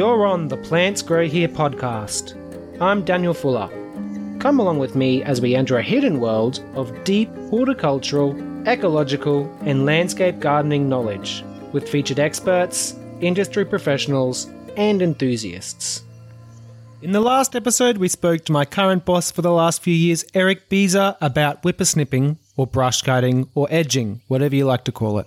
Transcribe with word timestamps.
You're 0.00 0.24
on 0.24 0.48
the 0.48 0.56
Plants 0.56 1.02
Grow 1.02 1.26
Here 1.26 1.46
podcast. 1.46 2.34
I'm 2.80 3.04
Daniel 3.04 3.34
Fuller. 3.34 3.68
Come 4.38 4.58
along 4.58 4.78
with 4.78 4.96
me 4.96 5.22
as 5.22 5.42
we 5.42 5.54
enter 5.54 5.76
a 5.76 5.82
hidden 5.82 6.20
world 6.20 6.64
of 6.74 7.04
deep 7.04 7.28
horticultural, 7.50 8.34
ecological, 8.66 9.54
and 9.60 9.84
landscape 9.84 10.40
gardening 10.40 10.88
knowledge 10.88 11.44
with 11.72 11.86
featured 11.86 12.18
experts, 12.18 12.94
industry 13.20 13.66
professionals, 13.66 14.46
and 14.74 15.02
enthusiasts. 15.02 16.02
In 17.02 17.12
the 17.12 17.20
last 17.20 17.54
episode, 17.54 17.98
we 17.98 18.08
spoke 18.08 18.46
to 18.46 18.52
my 18.52 18.64
current 18.64 19.04
boss 19.04 19.30
for 19.30 19.42
the 19.42 19.52
last 19.52 19.82
few 19.82 19.92
years, 19.92 20.24
Eric 20.32 20.70
Beezer, 20.70 21.14
about 21.20 21.62
whippersnipping, 21.62 22.38
or 22.56 22.66
brush 22.66 23.02
cutting, 23.02 23.50
or 23.54 23.68
edging, 23.70 24.22
whatever 24.28 24.56
you 24.56 24.64
like 24.64 24.84
to 24.84 24.92
call 24.92 25.18
it. 25.18 25.26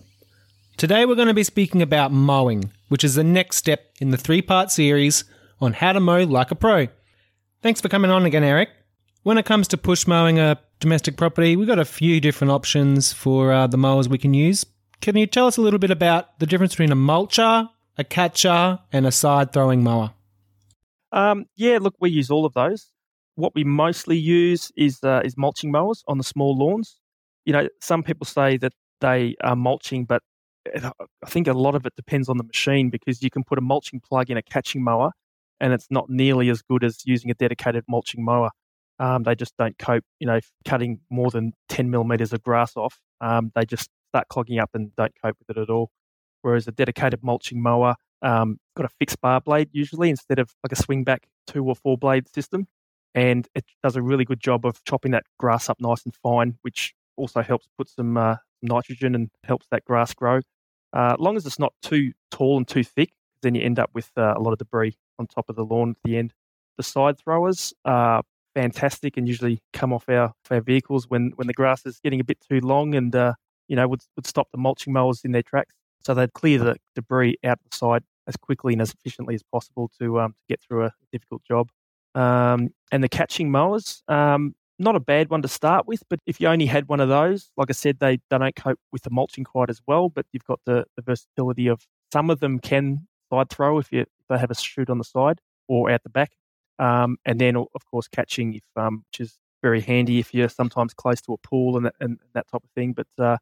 Today, 0.76 1.06
we're 1.06 1.16
going 1.16 1.28
to 1.28 1.34
be 1.36 1.44
speaking 1.44 1.84
about 1.84 2.12
mowing, 2.12 2.72
which 2.90 3.04
is 3.04 3.14
the 3.16 3.24
next 3.24 3.58
step 3.58 3.92
in 4.02 4.10
the 4.10 4.18
three 4.18 4.42
part 4.42 4.72
series 4.72 5.24
on 5.62 5.74
how 5.74 5.94
to 5.94 6.00
mow 6.00 6.24
like 6.24 6.50
a 6.50 6.56
pro. 6.56 6.88
Thanks 7.62 7.80
for 7.80 7.90
coming 7.90 8.10
on 8.10 8.26
again, 8.26 8.44
Eric. 8.44 8.70
When 9.22 9.38
it 9.38 9.46
comes 9.46 9.68
to 9.70 9.78
push 9.78 10.08
mowing 10.08 10.40
a 10.40 10.60
domestic 10.80 11.16
property, 11.16 11.56
we've 11.56 11.68
got 11.68 11.80
a 11.80 11.86
few 11.86 12.20
different 12.20 12.52
options 12.52 13.14
for 13.14 13.54
uh, 13.54 13.68
the 13.68 13.78
mowers 13.78 14.10
we 14.10 14.18
can 14.18 14.34
use. 14.34 14.66
Can 15.00 15.16
you 15.16 15.28
tell 15.28 15.46
us 15.46 15.58
a 15.58 15.62
little 15.62 15.80
bit 15.80 15.92
about 15.92 16.40
the 16.40 16.48
difference 16.48 16.74
between 16.74 16.92
a 16.92 16.96
mulcher, 16.96 17.70
a 17.98 18.04
catcher, 18.04 18.80
and 18.92 19.06
a 19.06 19.12
side 19.12 19.54
throwing 19.54 19.84
mower? 19.84 20.14
Um, 21.12 21.46
yeah, 21.56 21.78
look, 21.80 21.96
we 22.02 22.10
use 22.10 22.32
all 22.32 22.46
of 22.46 22.54
those. 22.54 22.92
What 23.36 23.54
we 23.54 23.64
mostly 23.64 24.18
use 24.18 24.72
is 24.76 25.04
uh, 25.04 25.22
is 25.24 25.38
mulching 25.38 25.72
mowers 25.72 26.04
on 26.08 26.18
the 26.18 26.24
small 26.24 26.58
lawns. 26.58 27.00
You 27.46 27.54
know, 27.54 27.68
some 27.80 28.02
people 28.02 28.26
say 28.26 28.58
that 28.58 28.74
they 29.02 29.36
are 29.44 29.56
mulching, 29.56 30.06
but 30.06 30.24
I 30.66 31.28
think 31.28 31.48
a 31.48 31.54
lot 31.54 31.76
of 31.76 31.86
it 31.86 31.94
depends 31.96 32.30
on 32.30 32.38
the 32.38 32.44
machine 32.44 32.90
because 32.90 33.22
you 33.22 33.30
can 33.30 33.44
put 33.44 33.58
a 33.58 33.62
mulching 33.62 34.00
plug 34.00 34.30
in 34.30 34.38
a 34.38 34.42
catching 34.42 34.84
mower, 34.84 35.12
and 35.60 35.74
it's 35.74 35.88
not 35.90 36.10
nearly 36.10 36.50
as 36.50 36.62
good 36.62 36.84
as 36.84 37.06
using 37.06 37.32
a 37.32 37.34
dedicated 37.34 37.84
mulching 37.88 38.24
mower. 38.24 38.52
Um, 39.00 39.24
they 39.24 39.36
just 39.36 39.54
don't 39.58 39.78
cope. 39.78 40.04
You 40.20 40.28
know, 40.28 40.40
cutting 40.66 41.00
more 41.10 41.32
than 41.32 41.54
ten 41.68 41.90
millimeters 41.90 42.34
of 42.34 42.44
grass 42.44 42.78
off, 42.78 43.00
um, 43.22 43.52
they 43.56 43.66
just 43.66 43.90
start 44.12 44.28
clogging 44.30 44.60
up 44.60 44.70
and 44.74 44.96
don't 44.96 45.14
cope 45.22 45.36
with 45.40 45.58
it 45.58 45.60
at 45.60 45.70
all. 45.70 45.90
Whereas 46.44 46.68
a 46.68 46.72
dedicated 46.72 47.24
mulching 47.24 47.62
mower 47.62 47.96
um, 48.22 48.58
got 48.76 48.86
a 48.86 48.90
fixed 48.90 49.20
bar 49.22 49.42
blade 49.42 49.70
usually 49.72 50.10
instead 50.10 50.40
of 50.40 50.54
like 50.64 50.72
a 50.72 50.82
swing 50.82 51.04
back 51.04 51.28
two 51.48 51.66
or 51.66 51.76
four 51.76 51.98
blade 51.98 52.28
system. 52.34 52.68
And 53.16 53.48
it 53.54 53.66
does 53.84 53.96
a 53.96 54.02
really 54.02 54.26
good 54.26 54.40
job 54.40 54.66
of 54.66 54.84
chopping 54.86 55.12
that 55.12 55.26
grass 55.40 55.70
up 55.70 55.80
nice 55.80 56.04
and 56.04 56.16
fine, 56.16 56.58
which 56.62 56.94
also 57.16 57.42
helps 57.42 57.68
put 57.78 57.90
some 57.90 58.18
uh, 58.18 58.38
nitrogen 58.62 59.14
and 59.16 59.30
helps 59.44 59.68
that 59.72 59.86
grass 59.86 60.14
grow. 60.14 60.42
Uh, 60.94 61.16
long 61.20 61.36
as 61.36 61.46
it's 61.46 61.60
not 61.60 61.74
too 61.82 62.14
tall 62.32 62.58
and 62.58 62.68
too 62.68 62.84
thick, 62.84 63.12
then 63.42 63.56
you 63.56 63.62
end 63.62 63.80
up 63.80 63.90
with 63.94 64.12
uh, 64.18 64.34
a 64.36 64.40
lot 64.40 64.52
of 64.52 64.60
debris 64.60 64.96
on 65.20 65.28
top 65.28 65.50
of 65.50 65.56
the 65.56 65.66
lawn 65.66 65.92
at 65.92 65.98
the 66.04 66.18
end. 66.18 66.34
The 66.78 66.84
side 66.84 67.18
throwers 67.18 67.74
are 67.86 68.24
fantastic 68.56 69.18
and 69.18 69.28
usually 69.28 69.62
come 69.74 69.92
off 69.92 70.08
our, 70.08 70.34
our 70.52 70.62
vehicles 70.62 71.10
when, 71.10 71.34
when 71.36 71.48
the 71.48 71.54
grass 71.54 71.86
is 71.86 72.00
getting 72.04 72.20
a 72.20 72.24
bit 72.24 72.38
too 72.48 72.60
long 72.60 72.96
and, 72.96 73.16
uh, 73.16 73.34
you 73.68 73.76
know, 73.76 73.88
would, 73.88 74.02
would 74.16 74.28
stop 74.28 74.48
the 74.52 74.58
mulching 74.58 74.94
mowers 74.94 75.22
in 75.24 75.32
their 75.32 75.44
tracks. 75.44 75.76
So 76.06 76.14
they'd 76.14 76.34
clear 76.34 76.60
the 76.60 76.76
debris 76.96 77.38
out 77.44 77.60
the 77.70 77.76
side 77.76 78.04
as 78.28 78.36
quickly 78.38 78.74
and 78.74 78.82
as 78.82 78.92
efficiently 78.92 79.36
as 79.36 79.44
possible 79.44 79.90
to 80.00 80.20
um, 80.20 80.34
to 80.34 80.44
get 80.50 80.62
through 80.62 80.86
a 80.86 80.92
difficult 81.12 81.44
job. 81.44 81.70
Um, 82.16 82.70
and 82.92 83.04
the 83.04 83.10
catching 83.10 83.50
mowers, 83.52 84.04
um, 84.08 84.56
not 84.80 84.96
a 84.96 85.00
bad 85.00 85.30
one 85.30 85.42
to 85.44 85.48
start 85.48 85.88
with, 85.88 86.04
but 86.10 86.20
if 86.26 86.42
you 86.42 86.48
only 86.48 86.66
had 86.66 86.88
one 86.88 87.00
of 87.00 87.10
those, 87.10 87.52
like 87.58 87.70
I 87.70 87.74
said, 87.74 88.00
they, 88.00 88.18
they 88.30 88.38
don't 88.38 88.56
cope 88.56 88.80
with 88.92 89.04
the 89.04 89.10
mulching 89.10 89.44
quite 89.44 89.70
as 89.70 89.82
well. 89.88 90.10
But 90.10 90.26
you've 90.32 90.46
got 90.46 90.60
the, 90.66 90.86
the 90.96 91.04
versatility 91.04 91.68
of 91.68 91.86
some 92.12 92.30
of 92.30 92.40
them 92.40 92.60
can 92.60 93.08
side 93.32 93.50
throw 93.50 93.80
if 93.80 93.92
you 93.92 94.02
if 94.02 94.08
they 94.30 94.38
have 94.38 94.52
a 94.52 94.56
shoot 94.56 94.90
on 94.90 94.98
the 94.98 95.04
side 95.04 95.42
or 95.68 95.90
out 95.90 96.04
the 96.04 96.10
back, 96.10 96.32
um, 96.80 97.18
and 97.26 97.40
then 97.40 97.56
of 97.56 97.86
course 97.90 98.08
catching 98.08 98.56
if 98.56 98.64
um, 98.76 99.04
which 99.10 99.20
is 99.20 99.38
very 99.62 99.82
handy 99.82 100.20
if 100.20 100.34
you're 100.34 100.50
sometimes 100.50 100.94
close 100.94 101.22
to 101.22 101.34
a 101.34 101.38
pool 101.38 101.78
and 101.78 101.86
that, 101.86 101.96
and 102.00 102.20
that 102.34 102.48
type 102.52 102.64
of 102.64 102.70
thing. 102.76 102.94
But 102.94 103.08
uh, 103.18 103.38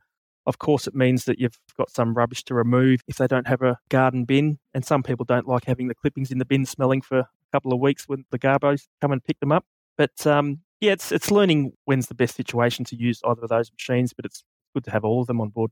of 0.45 0.59
course, 0.59 0.88
it 0.88 0.95
means 0.95 1.25
that 1.25 1.39
you've 1.39 1.59
got 1.77 1.91
some 1.91 2.13
rubbish 2.13 2.44
to 2.45 2.53
remove 2.53 3.01
if 3.07 3.17
they 3.17 3.27
don't 3.27 3.47
have 3.47 3.61
a 3.61 3.77
garden 3.89 4.25
bin. 4.25 4.59
And 4.73 4.85
some 4.85 5.03
people 5.03 5.25
don't 5.25 5.47
like 5.47 5.66
having 5.66 5.88
the 5.88 5.95
clippings 5.95 6.31
in 6.31 6.39
the 6.39 6.45
bin 6.45 6.66
smelling 6.66 7.01
for 7.01 7.19
a 7.19 7.27
couple 7.51 7.73
of 7.73 7.79
weeks 7.79 8.07
when 8.07 8.25
the 8.31 8.39
garbos 8.39 8.88
come 9.01 9.11
and 9.11 9.23
pick 9.23 9.39
them 9.39 9.51
up. 9.51 9.66
But 9.97 10.25
um, 10.25 10.59
yeah, 10.81 10.92
it's 10.92 11.12
it's 11.12 11.31
learning 11.31 11.74
when's 11.86 12.08
the 12.08 12.16
best 12.16 12.36
situation 12.36 12.84
to 12.86 12.96
use 12.96 13.22
either 13.25 13.44
of 13.44 13.50
those 13.50 13.72
machines. 13.72 14.14
But 14.14 14.25
it's 14.25 14.44
good 14.74 14.84
to 14.86 14.92
have 14.92 15.06
all 15.06 15.22
of 15.22 15.28
them 15.28 15.40
on 15.40 15.50
board. 15.50 15.72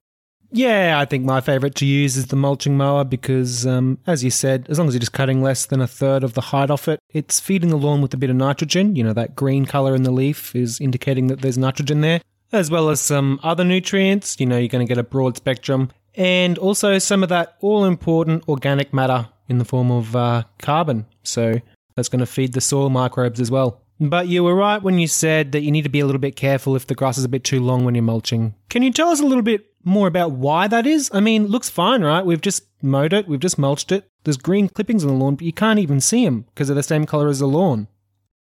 Yeah, 0.52 0.98
I 1.00 1.06
think 1.06 1.26
my 1.26 1.42
favourite 1.42 1.76
to 1.76 1.86
use 1.86 2.18
is 2.18 2.28
the 2.28 2.36
mulching 2.36 2.76
mower 2.76 3.04
because, 3.04 3.68
um, 3.68 4.00
as 4.08 4.24
you 4.24 4.32
said, 4.32 4.66
as 4.68 4.80
long 4.80 4.88
as 4.88 4.96
you're 4.96 5.00
just 5.00 5.14
cutting 5.14 5.44
less 5.44 5.68
than 5.68 5.80
a 5.80 5.86
third 5.86 6.24
of 6.24 6.34
the 6.34 6.42
height 6.42 6.72
off 6.72 6.88
it, 6.88 7.00
it's 7.10 7.40
feeding 7.40 7.70
the 7.70 7.78
lawn 7.78 8.02
with 8.02 8.14
a 8.16 8.18
bit 8.18 8.32
of 8.32 8.36
nitrogen. 8.36 8.96
You 8.96 9.04
know, 9.04 9.14
that 9.14 9.36
green 9.36 9.66
colour 9.66 9.94
in 9.94 10.04
the 10.04 10.12
leaf 10.12 10.56
is 10.56 10.80
indicating 10.80 11.28
that 11.28 11.42
there's 11.42 11.58
nitrogen 11.58 12.02
there 12.02 12.22
as 12.52 12.72
well 12.72 12.90
as 12.90 13.00
some 13.00 13.40
other 13.44 13.64
nutrients. 13.64 14.40
You 14.40 14.46
know, 14.46 14.58
you're 14.58 14.68
going 14.68 14.86
to 14.86 14.90
get 14.90 14.98
a 14.98 15.04
broad 15.04 15.38
spectrum, 15.38 15.92
and 16.16 16.58
also 16.58 16.98
some 16.98 17.24
of 17.24 17.30
that 17.30 17.58
all 17.62 17.86
important 17.86 18.48
organic 18.48 18.94
matter 18.94 19.28
in 19.48 19.58
the 19.58 19.66
form 19.66 19.92
of 19.92 20.16
uh, 20.16 20.44
carbon. 20.60 21.06
So 21.24 21.60
that's 21.96 22.10
going 22.10 22.20
to 22.20 22.26
feed 22.26 22.54
the 22.54 22.62
soil 22.62 22.90
microbes 22.90 23.40
as 23.40 23.52
well. 23.52 23.82
But 24.00 24.28
you 24.28 24.44
were 24.44 24.56
right 24.56 24.82
when 24.82 24.98
you 24.98 25.08
said 25.08 25.52
that 25.52 25.62
you 25.62 25.72
need 25.72 25.82
to 25.84 25.90
be 25.90 26.00
a 26.00 26.06
little 26.06 26.20
bit 26.20 26.36
careful 26.36 26.76
if 26.76 26.88
the 26.88 26.96
grass 26.96 27.18
is 27.18 27.26
a 27.26 27.30
bit 27.30 27.44
too 27.44 27.60
long 27.60 27.84
when 27.84 27.96
you're 27.96 28.04
mulching. 28.04 28.56
Can 28.70 28.82
you 28.82 28.92
tell 28.92 29.10
us 29.10 29.20
a 29.20 29.26
little 29.26 29.44
bit 29.44 29.66
more 29.84 30.08
about 30.08 30.32
why 30.32 30.68
that 30.68 30.88
is? 30.88 31.10
I 31.14 31.20
mean, 31.20 31.48
looks 31.48 31.70
fine, 31.70 32.02
right? 32.02 32.26
We've 32.26 32.40
just 32.40 32.64
mowed 32.82 33.12
it, 33.12 33.28
we've 33.28 33.40
just 33.40 33.58
mulched 33.58 33.92
it. 33.92 34.10
There's 34.24 34.38
green 34.38 34.70
clippings 34.70 35.04
on 35.04 35.10
the 35.10 35.16
lawn, 35.16 35.36
but 35.36 35.46
you 35.46 35.54
can't 35.54 35.80
even 35.80 36.00
see 36.00 36.24
them 36.24 36.46
because 36.54 36.68
they're 36.68 36.76
the 36.76 36.84
same 36.84 37.06
color 37.06 37.28
as 37.28 37.40
the 37.40 37.48
lawn. 37.48 37.88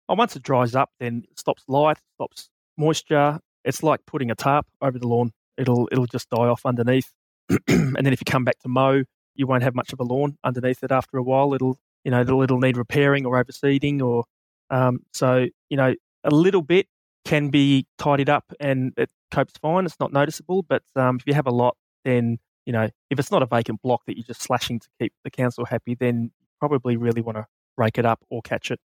Oh, 0.09 0.16
once 0.16 0.35
it 0.35 0.43
dries 0.43 0.75
up, 0.75 0.91
then 0.99 1.23
it 1.29 1.39
stops 1.39 1.63
light, 1.67 1.97
stops 2.16 2.49
moisture, 2.77 3.39
it's 3.63 3.81
like 3.81 4.05
putting 4.05 4.29
a 4.31 4.35
tarp 4.35 4.67
over 4.81 4.99
the 4.99 5.07
lawn. 5.07 5.31
It'll 5.57 5.89
it'll 5.91 6.05
just 6.05 6.29
die 6.29 6.37
off 6.37 6.66
underneath, 6.66 7.11
and 7.67 7.95
then 7.95 8.13
if 8.13 8.22
you 8.22 8.25
come 8.25 8.43
back 8.43 8.59
to 8.59 8.67
mow, 8.67 9.03
you 9.33 9.47
won't 9.47 9.63
have 9.63 9.73
much 9.73 9.91
of 9.93 9.99
a 9.99 10.03
lawn 10.03 10.37
underneath 10.43 10.83
it 10.83 10.91
after 10.91 11.17
a 11.17 11.23
while. 11.23 11.53
It'll 11.53 11.77
you 12.03 12.11
know 12.11 12.22
it'll, 12.22 12.41
it'll 12.43 12.59
need 12.59 12.77
repairing 12.77 13.25
or 13.25 13.41
overseeding 13.43 14.01
or 14.01 14.25
um, 14.70 15.00
so 15.14 15.48
you 15.70 15.78
know 15.78 15.94
a 16.24 16.31
little 16.31 16.62
bit 16.62 16.88
can 17.24 17.50
be 17.50 17.88
tidied 17.98 18.30
up 18.30 18.46
and 18.59 18.94
it 18.98 19.09
copes 19.31 19.53
fine. 19.62 19.86
It's 19.86 20.00
not 20.00 20.14
noticeable, 20.14 20.64
but 20.64 20.84
um, 20.96 21.18
if 21.18 21.24
you 21.26 21.34
have 21.34 21.48
a 21.48 21.52
lot, 21.52 21.76
then 22.03 22.38
you 22.66 22.74
know 22.74 22.90
if 23.09 23.20
it's 23.20 23.31
not 23.31 23.42
a 23.42 23.46
vacant 23.46 23.81
block 23.81 24.02
that 24.08 24.18
you're 24.18 24.26
just 24.26 24.42
slashing 24.42 24.80
to 24.80 24.88
keep 25.00 25.14
the 25.24 25.31
council 25.31 25.66
happy, 25.66 25.96
then 25.96 26.31
you 26.40 26.48
probably 26.59 26.98
really 26.98 27.22
want 27.22 27.38
to 27.38 27.46
rake 27.78 27.98
it 27.98 28.06
up 28.06 28.20
or 28.30 28.42
catch 28.42 28.72
it. 28.72 28.80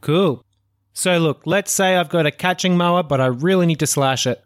Cool. 0.00 0.44
So, 0.92 1.18
look, 1.18 1.42
let's 1.44 1.72
say 1.72 1.96
I've 1.96 2.08
got 2.08 2.24
a 2.24 2.30
catching 2.30 2.76
mower, 2.76 3.02
but 3.02 3.20
I 3.20 3.26
really 3.26 3.66
need 3.66 3.80
to 3.80 3.86
slash 3.86 4.26
it. 4.26 4.42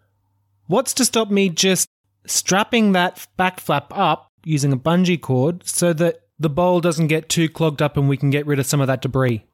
What's 0.67 0.93
to 0.95 1.05
stop 1.05 1.31
me 1.31 1.49
just 1.49 1.89
strapping 2.27 2.93
that 2.93 3.27
back 3.37 3.61
flap 3.61 3.93
up 3.97 4.33
using 4.45 4.73
a 4.73 4.77
bungee 4.77 5.21
cord 5.21 5.67
so 5.67 5.93
that 5.93 6.23
the 6.39 6.51
bowl 6.51 6.81
doesn't 6.81 7.07
get 7.07 7.29
too 7.29 7.49
clogged 7.49 7.83
up 7.83 7.97
and 7.97 8.09
we 8.09 8.17
can 8.17 8.31
get 8.31 8.47
rid 8.47 8.59
of 8.59 8.67
some 8.67 8.81
of 8.81 8.89
that 8.89 9.01
debris? 9.03 9.45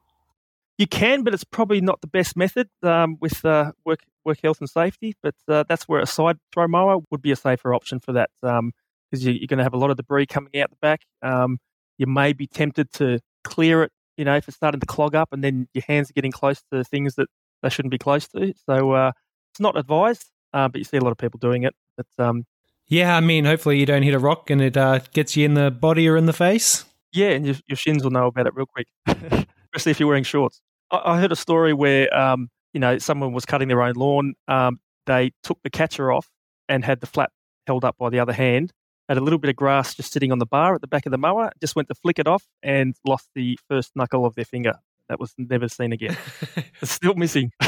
You 0.77 0.87
can, 0.87 1.23
but 1.23 1.33
it's 1.33 1.43
probably 1.43 1.81
not 1.81 2.01
the 2.01 2.07
best 2.07 2.37
method 2.37 2.69
um, 2.83 3.17
with 3.19 3.43
uh, 3.43 3.71
work 3.85 4.01
work 4.23 4.39
health 4.43 4.59
and 4.59 4.69
safety. 4.69 5.15
But 5.23 5.35
uh, 5.47 5.63
that's 5.67 5.87
where 5.87 6.01
a 6.01 6.05
side 6.05 6.37
throw 6.53 6.67
mower 6.67 6.99
would 7.09 7.21
be 7.21 7.31
a 7.31 7.35
safer 7.35 7.73
option 7.73 7.99
for 7.99 8.13
that 8.13 8.29
because 8.41 8.59
um, 8.59 8.73
you, 9.11 9.31
are 9.43 9.47
going 9.47 9.57
to 9.57 9.63
have 9.63 9.73
a 9.73 9.77
lot 9.77 9.89
of 9.89 9.97
debris 9.97 10.27
coming 10.27 10.55
out 10.61 10.69
the 10.69 10.75
back. 10.81 11.01
Um, 11.23 11.59
you 11.97 12.05
may 12.05 12.33
be 12.33 12.45
tempted 12.45 12.91
to 12.93 13.19
clear 13.43 13.83
it 13.83 13.91
you 14.17 14.25
know, 14.25 14.35
if 14.35 14.47
it's 14.47 14.57
starting 14.57 14.79
to 14.79 14.85
clog 14.85 15.15
up 15.15 15.31
and 15.31 15.43
then 15.43 15.67
your 15.73 15.83
hands 15.87 16.09
are 16.09 16.13
getting 16.13 16.31
close 16.31 16.61
to 16.71 16.83
things 16.83 17.15
that 17.15 17.29
they 17.61 17.69
shouldn't 17.69 17.91
be 17.91 17.97
close 17.97 18.27
to. 18.29 18.53
So 18.65 18.91
uh, 18.91 19.11
it's 19.51 19.59
not 19.59 19.77
advised, 19.77 20.29
uh, 20.53 20.67
but 20.67 20.79
you 20.79 20.83
see 20.83 20.97
a 20.97 21.01
lot 21.01 21.11
of 21.11 21.17
people 21.17 21.37
doing 21.37 21.63
it. 21.63 21.75
But 21.95 22.07
um, 22.17 22.45
yeah, 22.87 23.15
I 23.15 23.19
mean, 23.19 23.45
hopefully 23.45 23.79
you 23.79 23.85
don't 23.85 24.03
hit 24.03 24.13
a 24.13 24.19
rock 24.19 24.49
and 24.49 24.61
it 24.61 24.75
uh, 24.75 24.99
gets 25.13 25.37
you 25.37 25.45
in 25.45 25.53
the 25.53 25.71
body 25.71 26.07
or 26.07 26.17
in 26.17 26.25
the 26.25 26.33
face. 26.33 26.85
Yeah, 27.13 27.29
and 27.29 27.45
your, 27.45 27.55
your 27.67 27.77
shins 27.77 28.03
will 28.03 28.11
know 28.11 28.27
about 28.27 28.47
it 28.47 28.55
real 28.55 28.65
quick, 28.65 28.87
especially 29.07 29.91
if 29.91 29.99
you're 29.99 30.07
wearing 30.07 30.23
shorts. 30.23 30.61
I, 30.91 31.01
I 31.13 31.19
heard 31.19 31.31
a 31.31 31.35
story 31.35 31.73
where 31.73 32.15
um, 32.15 32.49
you 32.73 32.79
know 32.79 32.97
someone 32.97 33.33
was 33.33 33.45
cutting 33.45 33.67
their 33.67 33.81
own 33.81 33.93
lawn. 33.93 34.33
Um, 34.47 34.79
they 35.05 35.31
took 35.43 35.59
the 35.63 35.69
catcher 35.69 36.11
off 36.11 36.29
and 36.69 36.83
had 36.83 36.99
the 36.99 37.07
flap 37.07 37.31
held 37.65 37.85
up 37.85 37.97
by 37.97 38.09
the 38.09 38.19
other 38.19 38.33
hand, 38.33 38.71
had 39.07 39.17
a 39.17 39.21
little 39.21 39.39
bit 39.39 39.49
of 39.49 39.55
grass 39.55 39.95
just 39.95 40.11
sitting 40.11 40.31
on 40.31 40.39
the 40.39 40.45
bar 40.45 40.75
at 40.75 40.81
the 40.81 40.87
back 40.87 41.05
of 41.05 41.11
the 41.11 41.17
mower, 41.17 41.51
just 41.61 41.75
went 41.75 41.87
to 41.87 41.95
flick 41.95 42.19
it 42.19 42.27
off 42.27 42.45
and 42.61 42.95
lost 43.05 43.29
the 43.35 43.57
first 43.69 43.91
knuckle 43.95 44.25
of 44.25 44.35
their 44.35 44.45
finger. 44.45 44.73
That 45.09 45.19
was 45.19 45.33
never 45.37 45.69
seen 45.69 45.93
again. 45.93 46.17
it's 46.81 46.91
still 46.91 47.15
missing. 47.15 47.51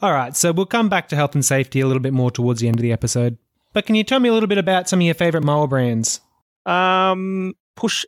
All 0.00 0.12
right, 0.12 0.36
so 0.36 0.52
we'll 0.52 0.66
come 0.66 0.88
back 0.88 1.08
to 1.08 1.16
health 1.16 1.34
and 1.34 1.44
safety 1.44 1.80
a 1.80 1.86
little 1.86 2.00
bit 2.00 2.12
more 2.12 2.30
towards 2.30 2.60
the 2.60 2.68
end 2.68 2.78
of 2.78 2.82
the 2.82 2.92
episode. 2.92 3.38
But 3.72 3.86
can 3.86 3.94
you 3.94 4.04
tell 4.04 4.20
me 4.20 4.28
a 4.28 4.32
little 4.32 4.46
bit 4.46 4.58
about 4.58 4.88
some 4.88 5.00
of 5.00 5.04
your 5.04 5.14
favorite 5.14 5.44
mower 5.44 5.66
brands? 5.66 6.20
Um, 6.64 7.54
push 7.76 8.04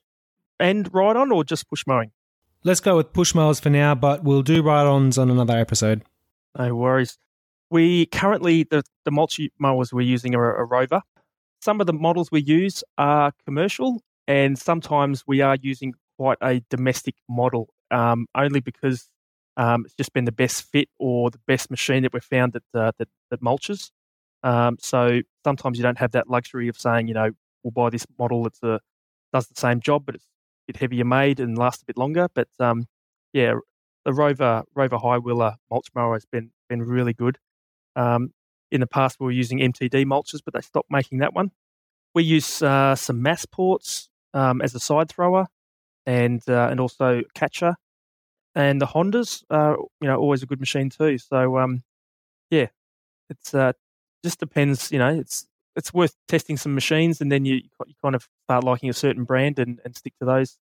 and 0.59 0.93
ride 0.95 1.17
on, 1.17 1.31
or 1.31 1.45
just 1.45 1.69
push 1.69 1.85
mowing? 1.87 2.11
Let's 2.65 2.81
go 2.81 2.97
with 2.97 3.13
push 3.13 3.35
mowers 3.35 3.61
for 3.61 3.71
now, 3.71 3.95
but 3.95 4.25
we'll 4.25 4.43
do 4.43 4.63
ride 4.63 4.87
ons 4.87 5.17
on 5.17 5.31
another 5.31 5.57
episode. 5.57 6.03
No 6.59 6.75
worries. 6.75 7.19
We 7.71 8.07
currently 8.07 8.65
the 8.65 8.83
the 9.05 9.11
multi 9.11 9.53
mowers 9.59 9.93
we're 9.93 10.01
using 10.01 10.35
are 10.35 10.57
a 10.57 10.65
Rover, 10.65 11.03
some 11.61 11.81
of 11.81 11.87
the 11.87 11.93
models 11.93 12.31
we 12.31 12.41
use 12.41 12.85
are 12.97 13.33
commercial, 13.45 14.01
and 14.27 14.59
sometimes 14.59 15.25
we 15.27 15.41
are 15.41 15.57
using 15.61 15.95
quite 16.17 16.39
a 16.43 16.61
domestic 16.71 17.17
model, 17.29 17.69
um, 17.91 18.27
only 18.35 18.61
because 18.61 19.09
um, 19.57 19.85
it's 19.85 19.95
just 19.95 20.13
been 20.13 20.25
the 20.25 20.33
best 20.33 20.63
fit 20.63 20.89
or 20.99 21.31
the 21.31 21.41
best 21.47 21.71
machine 21.71 22.03
that 22.03 22.13
we've 22.13 22.23
found 22.23 22.53
that 22.53 22.63
uh, 22.75 22.93
that, 22.99 23.09
that 23.31 23.43
mulches. 23.43 23.91
Um, 24.45 24.77
so 24.81 25.21
sometimes 25.45 25.79
you 25.79 25.83
don't 25.83 25.99
have 25.99 26.13
that 26.13 26.29
luxury 26.29 26.69
of 26.69 26.79
saying, 26.79 27.09
you 27.09 27.15
know, 27.15 27.31
we'll 27.63 27.73
buy 27.73 27.91
this 27.91 28.07
model 28.19 28.45
that's 28.45 28.63
a, 28.63 28.81
does 29.33 29.49
the 29.49 29.61
same 29.61 29.81
job, 29.81 30.07
but 30.07 30.15
it's 30.15 30.27
bit 30.69 30.79
heavier 30.79 31.05
made 31.05 31.41
and 31.41 31.59
lasts 31.59 31.83
a 31.83 31.87
bit 31.87 31.99
longer. 31.99 32.29
But 32.35 32.49
um, 32.61 32.87
yeah, 33.33 33.55
the 34.05 34.13
Rover 34.15 34.65
Rover 34.75 34.99
High 34.99 35.19
Wheeler 35.19 35.57
mulch 35.71 35.89
mower 35.95 36.15
has 36.15 36.27
been 36.27 36.51
been 36.69 36.83
really 36.83 37.15
good. 37.15 37.39
Um, 37.97 38.33
in 38.71 38.81
the 38.81 38.87
past, 38.87 39.19
we 39.21 39.27
were 39.27 39.33
using 39.33 39.61
MTD 39.61 40.05
mulches, 40.07 40.41
but 40.45 40.55
they 40.55 40.61
stopped 40.61 40.91
making 40.91 41.19
that 41.19 41.35
one. 41.35 41.53
We 42.15 42.25
use 42.25 42.63
uh, 42.63 42.97
some 42.97 43.23
Masports 43.23 44.09
um, 44.35 44.63
as 44.63 44.75
a 44.75 44.81
side 44.81 45.11
thrower, 45.11 45.47
and 46.07 46.43
uh, 46.49 46.69
and 46.71 46.81
also 46.81 47.23
catcher, 47.35 47.77
and 48.55 48.81
the 48.81 48.87
Hondas, 48.87 49.45
are 49.51 49.77
you 50.01 50.09
know, 50.09 50.17
always 50.19 50.43
a 50.43 50.47
good 50.47 50.61
machine 50.61 50.91
too. 50.91 51.19
So 51.19 51.59
um, 51.59 51.83
yeah, 52.51 52.69
it's 53.31 53.55
uh, 53.55 53.75
just 54.25 54.41
depends. 54.41 54.93
You 54.93 55.01
know, 55.01 55.11
it's 55.11 55.48
it's 55.79 55.95
worth 55.95 56.15
testing 56.27 56.57
some 56.57 56.75
machines, 56.75 57.21
and 57.21 57.33
then 57.33 57.45
you 57.45 57.55
you 57.55 57.95
kind 58.03 58.15
of 58.15 58.29
start 58.45 58.65
liking 58.65 58.91
a 58.91 58.93
certain 58.93 59.25
brand 59.25 59.59
and, 59.59 59.81
and 59.85 59.97
stick 59.97 60.13
to 60.19 60.27
those. 60.27 60.59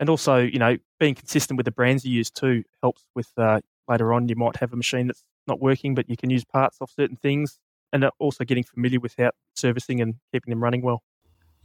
And 0.00 0.08
also, 0.08 0.38
you 0.38 0.58
know, 0.58 0.76
being 0.98 1.14
consistent 1.14 1.56
with 1.56 1.66
the 1.66 1.70
brands 1.70 2.04
you 2.04 2.12
use 2.12 2.30
too 2.30 2.64
helps 2.82 3.04
with 3.14 3.30
uh, 3.36 3.60
later 3.86 4.12
on. 4.12 4.28
You 4.28 4.34
might 4.34 4.56
have 4.56 4.72
a 4.72 4.76
machine 4.76 5.06
that's 5.06 5.22
not 5.46 5.60
working, 5.60 5.94
but 5.94 6.08
you 6.08 6.16
can 6.16 6.30
use 6.30 6.44
parts 6.44 6.78
off 6.80 6.90
certain 6.90 7.16
things, 7.16 7.60
and 7.92 8.04
also 8.18 8.44
getting 8.44 8.64
familiar 8.64 8.98
with 8.98 9.14
how 9.18 9.30
servicing 9.54 10.00
and 10.00 10.14
keeping 10.32 10.50
them 10.50 10.62
running 10.62 10.82
well. 10.82 11.02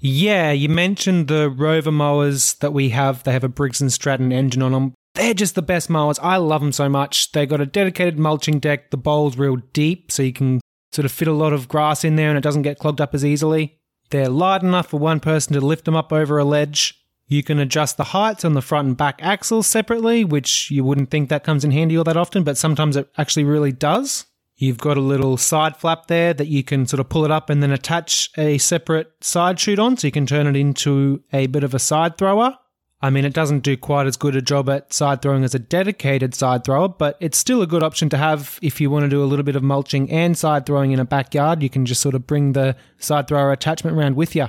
Yeah, 0.02 0.52
you 0.52 0.70
mentioned 0.70 1.28
the 1.28 1.50
Rover 1.50 1.92
mowers 1.92 2.54
that 2.56 2.72
we 2.72 2.90
have. 2.90 3.24
They 3.24 3.32
have 3.34 3.44
a 3.44 3.50
Briggs 3.50 3.82
and 3.82 3.92
Stratton 3.92 4.32
engine 4.32 4.62
on 4.62 4.72
them. 4.72 4.94
They're 5.16 5.34
just 5.34 5.56
the 5.56 5.62
best 5.62 5.90
mowers. 5.90 6.20
I 6.20 6.38
love 6.38 6.62
them 6.62 6.72
so 6.72 6.88
much. 6.88 7.32
They 7.32 7.46
got 7.46 7.60
a 7.60 7.66
dedicated 7.66 8.20
mulching 8.20 8.60
deck. 8.60 8.92
The 8.92 8.98
bowl's 8.98 9.38
real 9.38 9.58
deep, 9.74 10.12
so 10.12 10.24
you 10.24 10.32
can 10.32 10.62
sort 10.92 11.06
of 11.06 11.12
fit 11.12 11.28
a 11.28 11.34
lot 11.34 11.54
of 11.54 11.68
grass 11.68 12.04
in 12.04 12.16
there 12.16 12.30
and 12.30 12.38
it 12.38 12.44
doesn't 12.44 12.64
get 12.64 12.80
clogged 12.80 13.02
up 13.02 13.14
as 13.14 13.26
easily. 13.26 13.78
They're 14.10 14.30
light 14.30 14.64
enough 14.64 14.88
for 14.88 15.00
one 15.00 15.20
person 15.20 15.54
to 15.54 15.62
lift 15.62 15.86
them 15.86 15.96
up 15.96 16.12
over 16.12 16.38
a 16.38 16.44
ledge. 16.44 16.96
You 17.28 17.44
can 17.44 17.60
adjust 17.60 17.98
the 17.98 18.06
heights 18.06 18.44
on 18.44 18.54
the 18.54 18.62
front 18.62 18.88
and 18.88 18.98
back 18.98 19.20
axles 19.22 19.68
separately, 19.68 20.24
which 20.24 20.72
you 20.72 20.84
wouldn't 20.84 21.12
think 21.12 21.30
that 21.30 21.44
comes 21.44 21.64
in 21.64 21.70
handy 21.70 21.96
all 21.96 22.04
that 22.06 22.18
often, 22.18 22.44
but 22.44 22.58
sometimes 22.58 22.98
it 22.98 23.08
actually 23.20 23.44
really 23.44 23.72
does. 23.72 24.26
You've 24.58 24.80
got 24.80 24.98
a 24.98 25.02
little 25.02 25.38
side 25.38 25.78
flap 25.78 26.08
there 26.08 26.34
that 26.34 26.48
you 26.48 26.64
can 26.64 26.88
sort 26.88 27.00
of 27.00 27.08
pull 27.08 27.24
it 27.24 27.32
up 27.32 27.50
and 27.50 27.62
then 27.62 27.72
attach 27.72 28.30
a 28.38 28.58
separate 28.58 29.12
side 29.22 29.60
chute 29.60 29.80
on, 29.80 29.96
so 29.96 30.08
you 30.08 30.12
can 30.12 30.26
turn 30.26 30.48
it 30.48 30.56
into 30.56 31.24
a 31.32 31.48
bit 31.48 31.64
of 31.64 31.74
a 31.76 31.80
side 31.80 32.18
thrower. 32.18 32.58
I 33.02 33.10
mean, 33.10 33.24
it 33.24 33.34
doesn't 33.34 33.62
do 33.62 33.78
quite 33.78 34.08
as 34.08 34.18
good 34.18 34.36
a 34.36 34.42
job 34.42 34.70
at 34.70 34.92
side 34.92 35.22
throwing 35.22 35.46
as 35.46 35.56
a 35.56 35.60
dedicated 35.60 36.36
side 36.36 36.66
thrower, 36.66 36.90
but 36.90 37.16
it's 37.22 37.38
still 37.38 37.62
a 37.62 37.68
good 37.68 37.82
option 37.82 38.10
to 38.10 38.18
have 38.18 38.60
if 38.62 38.82
you 38.82 38.90
want 38.90 39.04
to 39.04 39.10
do 39.10 39.24
a 39.24 39.26
little 39.26 39.44
bit 39.44 39.56
of 39.56 39.64
mulching 39.64 40.12
and 40.12 40.38
side 40.38 40.66
throwing 40.66 40.92
in 40.92 41.00
a 41.00 41.06
backyard. 41.06 41.64
You 41.64 41.70
can 41.70 41.86
just 41.86 42.02
sort 42.02 42.14
of 42.14 42.28
bring 42.28 42.52
the 42.52 42.76
side 42.98 43.30
thrower 43.30 43.54
attachment 43.54 43.96
around 43.96 44.18
with 44.18 44.36
you 44.36 44.48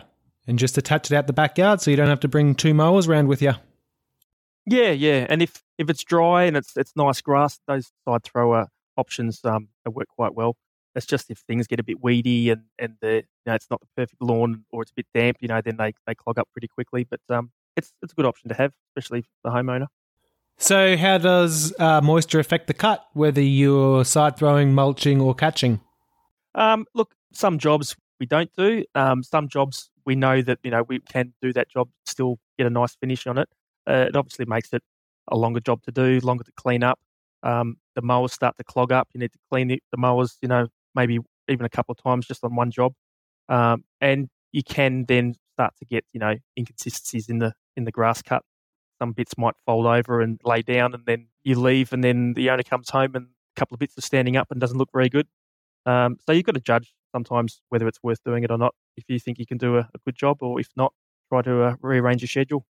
and 0.49 0.59
just 0.59 0.77
attach 0.77 1.13
it 1.13 1.15
out 1.15 1.29
the 1.29 1.33
backyard 1.33 1.81
so 1.81 1.93
you 1.93 1.97
don't 1.97 2.09
have 2.09 2.21
to 2.21 2.29
bring 2.29 2.57
two 2.57 2.75
mowers 2.75 3.07
around 3.07 3.29
with 3.29 3.41
you. 3.41 3.53
Yeah, 4.67 4.91
yeah. 4.91 5.27
And 5.29 5.43
if, 5.43 5.63
if 5.79 5.89
it's 5.89 6.03
dry 6.03 6.45
and 6.45 6.57
it's 6.57 6.77
it's 6.77 6.93
nice 6.97 7.21
grass, 7.21 7.61
those 7.69 7.93
side 8.05 8.25
thrower 8.25 8.67
options 8.97 9.45
um, 9.45 9.69
work 9.87 10.09
quite 10.09 10.35
well. 10.35 10.57
It's 10.97 11.07
just 11.07 11.31
if 11.31 11.39
things 11.39 11.69
get 11.69 11.79
a 11.79 11.85
bit 11.85 12.03
weedy 12.03 12.51
and, 12.51 12.65
and 12.81 12.97
the, 13.01 13.15
you 13.15 13.23
know, 13.47 13.55
it's 13.55 13.71
not 13.71 13.81
the 13.81 13.87
perfect 13.97 14.21
lawn 14.21 14.65
or 14.73 14.83
it's 14.83 14.91
a 14.91 14.95
bit 14.95 15.07
damp, 15.15 15.37
you 15.41 15.47
know, 15.47 15.61
then 15.61 15.77
they, 15.77 15.95
they 16.05 16.17
clog 16.17 16.37
up 16.39 16.49
pretty 16.53 16.67
quickly. 16.67 17.05
But 17.05 17.21
um, 17.29 17.53
it's 17.81 17.93
it's 18.03 18.13
a 18.13 18.17
good 18.17 18.27
option 18.27 18.49
to 18.49 18.55
have, 18.55 18.73
especially 18.97 19.25
the 19.45 19.51
homeowner. 19.51 19.87
So, 20.57 20.97
how 20.97 21.19
does 21.19 21.75
uh, 21.79 22.01
moisture 22.03 22.39
affect 22.39 22.67
the 22.67 22.75
cut, 22.75 23.05
whether 23.15 23.41
you're 23.41 24.05
side 24.05 24.37
throwing, 24.37 24.75
mulching, 24.75 25.21
or 25.21 25.35
catching? 25.35 25.81
Um, 26.55 26.85
look, 26.95 27.15
some 27.33 27.59
jobs 27.59 27.97
we 28.19 28.27
don't 28.27 28.51
do. 28.57 28.85
Um, 28.95 29.23
some 29.23 29.49
jobs 29.49 29.91
we 30.05 30.15
know 30.15 30.43
that 30.43 30.59
you 30.63 30.71
know 30.71 30.83
we 30.83 31.01
can 31.01 31.33
do 31.41 31.53
that 31.55 31.71
job, 31.71 31.89
still 32.05 32.39
get 32.59 32.67
a 32.67 32.71
nice 32.71 32.95
finish 32.95 33.27
on 33.27 33.39
it. 33.39 33.49
Uh, 33.89 34.07
it 34.09 34.17
obviously 34.17 34.45
makes 34.45 34.73
it 34.73 34.83
a 35.29 35.37
longer 35.37 35.61
job 35.61 35.83
to 35.85 35.93
do, 35.93 36.21
longer 36.21 36.45
to 36.45 36.53
clean 36.53 36.83
up. 36.83 36.99
Um, 37.43 37.79
the 37.95 38.03
mowers 38.03 38.33
start 38.33 38.57
to 38.59 38.65
clog 38.65 38.93
up. 38.93 39.09
You 39.15 39.21
need 39.21 39.33
to 39.33 39.39
clean 39.51 39.69
the, 39.69 39.83
the 39.91 39.97
mowers, 39.97 40.37
you 40.43 40.49
know, 40.49 40.67
maybe 40.95 41.19
even 41.49 41.65
a 41.65 41.71
couple 41.71 41.93
of 41.93 42.03
times 42.03 42.27
just 42.27 42.45
on 42.45 42.55
one 42.55 42.71
job. 42.71 42.93
Um, 43.49 43.85
and 44.01 44.29
you 44.53 44.63
can 44.63 45.07
then 45.07 45.37
start 45.55 45.75
to 45.79 45.85
get, 45.85 46.05
you 46.13 46.21
know, 46.21 46.37
inconsistencies 46.59 47.29
in 47.29 47.39
the 47.39 47.55
in 47.77 47.85
the 47.85 47.93
grass 47.93 48.23
cut. 48.23 48.43
Some 48.99 49.13
bits 49.13 49.37
might 49.39 49.55
fold 49.65 49.87
over 49.87 50.21
and 50.21 50.41
lay 50.45 50.63
down, 50.63 50.95
and 50.95 51.05
then 51.07 51.29
you 51.43 51.59
leave, 51.59 51.93
and 51.93 52.05
then 52.05 52.35
the 52.35 52.51
owner 52.51 52.63
comes 52.63 52.91
home 52.91 53.15
and 53.15 53.27
a 53.27 53.59
couple 53.59 53.75
of 53.75 53.79
bits 53.79 53.97
are 53.97 54.03
standing 54.03 54.37
up 54.37 54.49
and 54.51 54.61
doesn't 54.61 54.77
look 54.77 54.91
very 54.93 55.09
good. 55.09 55.27
Um, 55.87 56.19
so 56.27 56.33
you've 56.33 56.45
got 56.45 56.55
to 56.55 56.61
judge 56.61 56.93
sometimes 57.13 57.63
whether 57.71 57.89
it's 57.89 58.03
worth 58.03 58.23
doing 58.25 58.45
it 58.45 58.51
or 58.51 58.59
not. 58.59 58.75
If 58.97 59.05
you 59.09 59.19
think 59.19 59.39
you 59.39 59.47
can 59.47 59.59
do 59.59 59.77
a, 59.77 59.81
a 59.81 59.99
good 60.05 60.17
job, 60.17 60.43
or 60.43 60.61
if 60.61 60.69
not, 60.77 60.93
try 61.31 61.43
to 61.43 61.63
uh, 61.63 61.77
rearrange 61.81 62.21
your 62.23 62.29
schedule. 62.29 62.67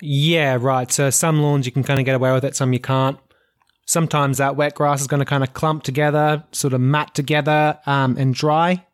Yeah, 0.00 0.58
right. 0.60 0.90
So 0.90 1.10
some 1.10 1.40
lawns 1.42 1.66
you 1.66 1.72
can 1.72 1.84
kind 1.84 2.00
of 2.00 2.06
get 2.06 2.14
away 2.14 2.32
with 2.32 2.44
it, 2.44 2.56
some 2.56 2.72
you 2.72 2.80
can't. 2.80 3.18
Sometimes 3.86 4.38
that 4.38 4.56
wet 4.56 4.74
grass 4.74 5.00
is 5.00 5.06
going 5.06 5.20
to 5.20 5.24
kind 5.24 5.42
of 5.42 5.54
clump 5.54 5.82
together, 5.82 6.44
sort 6.52 6.74
of 6.74 6.80
mat 6.80 7.14
together, 7.14 7.78
um, 7.86 8.16
and 8.18 8.34
dry 8.34 8.84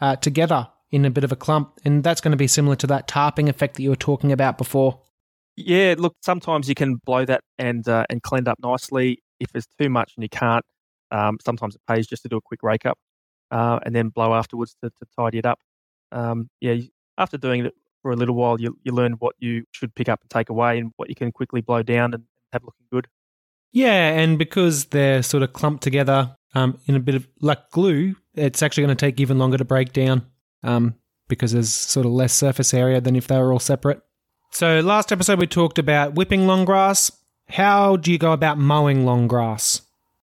uh, 0.00 0.16
together 0.16 0.68
in 0.94 1.04
a 1.04 1.10
bit 1.10 1.24
of 1.24 1.32
a 1.32 1.36
clump. 1.36 1.80
And 1.84 2.04
that's 2.04 2.20
going 2.20 2.30
to 2.30 2.36
be 2.36 2.46
similar 2.46 2.76
to 2.76 2.86
that 2.86 3.08
tarping 3.08 3.48
effect 3.48 3.74
that 3.74 3.82
you 3.82 3.90
were 3.90 3.96
talking 3.96 4.30
about 4.30 4.56
before. 4.56 5.00
Yeah, 5.56 5.96
look, 5.98 6.14
sometimes 6.22 6.68
you 6.68 6.74
can 6.74 6.96
blow 7.04 7.24
that 7.24 7.40
and 7.58 7.86
uh, 7.88 8.04
and 8.08 8.22
clean 8.22 8.42
it 8.42 8.48
up 8.48 8.58
nicely. 8.62 9.22
If 9.40 9.52
there's 9.52 9.66
too 9.78 9.88
much 9.88 10.12
and 10.16 10.22
you 10.22 10.28
can't, 10.28 10.64
um, 11.10 11.38
sometimes 11.44 11.74
it 11.74 11.80
pays 11.88 12.06
just 12.06 12.22
to 12.22 12.28
do 12.28 12.36
a 12.36 12.40
quick 12.40 12.62
rake 12.62 12.86
up 12.86 12.98
uh, 13.50 13.80
and 13.84 13.94
then 13.94 14.08
blow 14.08 14.34
afterwards 14.34 14.76
to, 14.82 14.90
to 14.90 15.06
tidy 15.18 15.38
it 15.38 15.46
up. 15.46 15.58
Um, 16.12 16.48
yeah, 16.60 16.76
after 17.18 17.36
doing 17.36 17.66
it 17.66 17.74
for 18.02 18.12
a 18.12 18.16
little 18.16 18.36
while, 18.36 18.60
you, 18.60 18.78
you 18.84 18.92
learn 18.92 19.14
what 19.14 19.34
you 19.38 19.64
should 19.72 19.94
pick 19.94 20.08
up 20.08 20.20
and 20.22 20.30
take 20.30 20.48
away 20.48 20.78
and 20.78 20.92
what 20.96 21.08
you 21.08 21.14
can 21.14 21.32
quickly 21.32 21.60
blow 21.60 21.82
down 21.82 22.14
and 22.14 22.24
have 22.52 22.62
looking 22.62 22.86
good. 22.92 23.08
Yeah, 23.72 24.10
and 24.10 24.38
because 24.38 24.86
they're 24.86 25.22
sort 25.22 25.42
of 25.42 25.52
clumped 25.52 25.82
together 25.82 26.36
um, 26.54 26.78
in 26.86 26.94
a 26.94 27.00
bit 27.00 27.16
of 27.16 27.26
like 27.40 27.70
glue, 27.70 28.14
it's 28.34 28.62
actually 28.62 28.84
going 28.84 28.96
to 28.96 29.06
take 29.06 29.20
even 29.20 29.38
longer 29.38 29.58
to 29.58 29.64
break 29.64 29.92
down 29.92 30.26
um, 30.64 30.94
because 31.28 31.52
there's 31.52 31.70
sort 31.70 32.06
of 32.06 32.12
less 32.12 32.32
surface 32.32 32.74
area 32.74 33.00
than 33.00 33.14
if 33.14 33.28
they 33.28 33.38
were 33.38 33.52
all 33.52 33.60
separate. 33.60 34.00
So, 34.50 34.80
last 34.80 35.12
episode 35.12 35.38
we 35.38 35.46
talked 35.46 35.78
about 35.78 36.14
whipping 36.14 36.46
long 36.46 36.64
grass. 36.64 37.12
How 37.48 37.96
do 37.96 38.10
you 38.10 38.18
go 38.18 38.32
about 38.32 38.58
mowing 38.58 39.04
long 39.04 39.28
grass? 39.28 39.82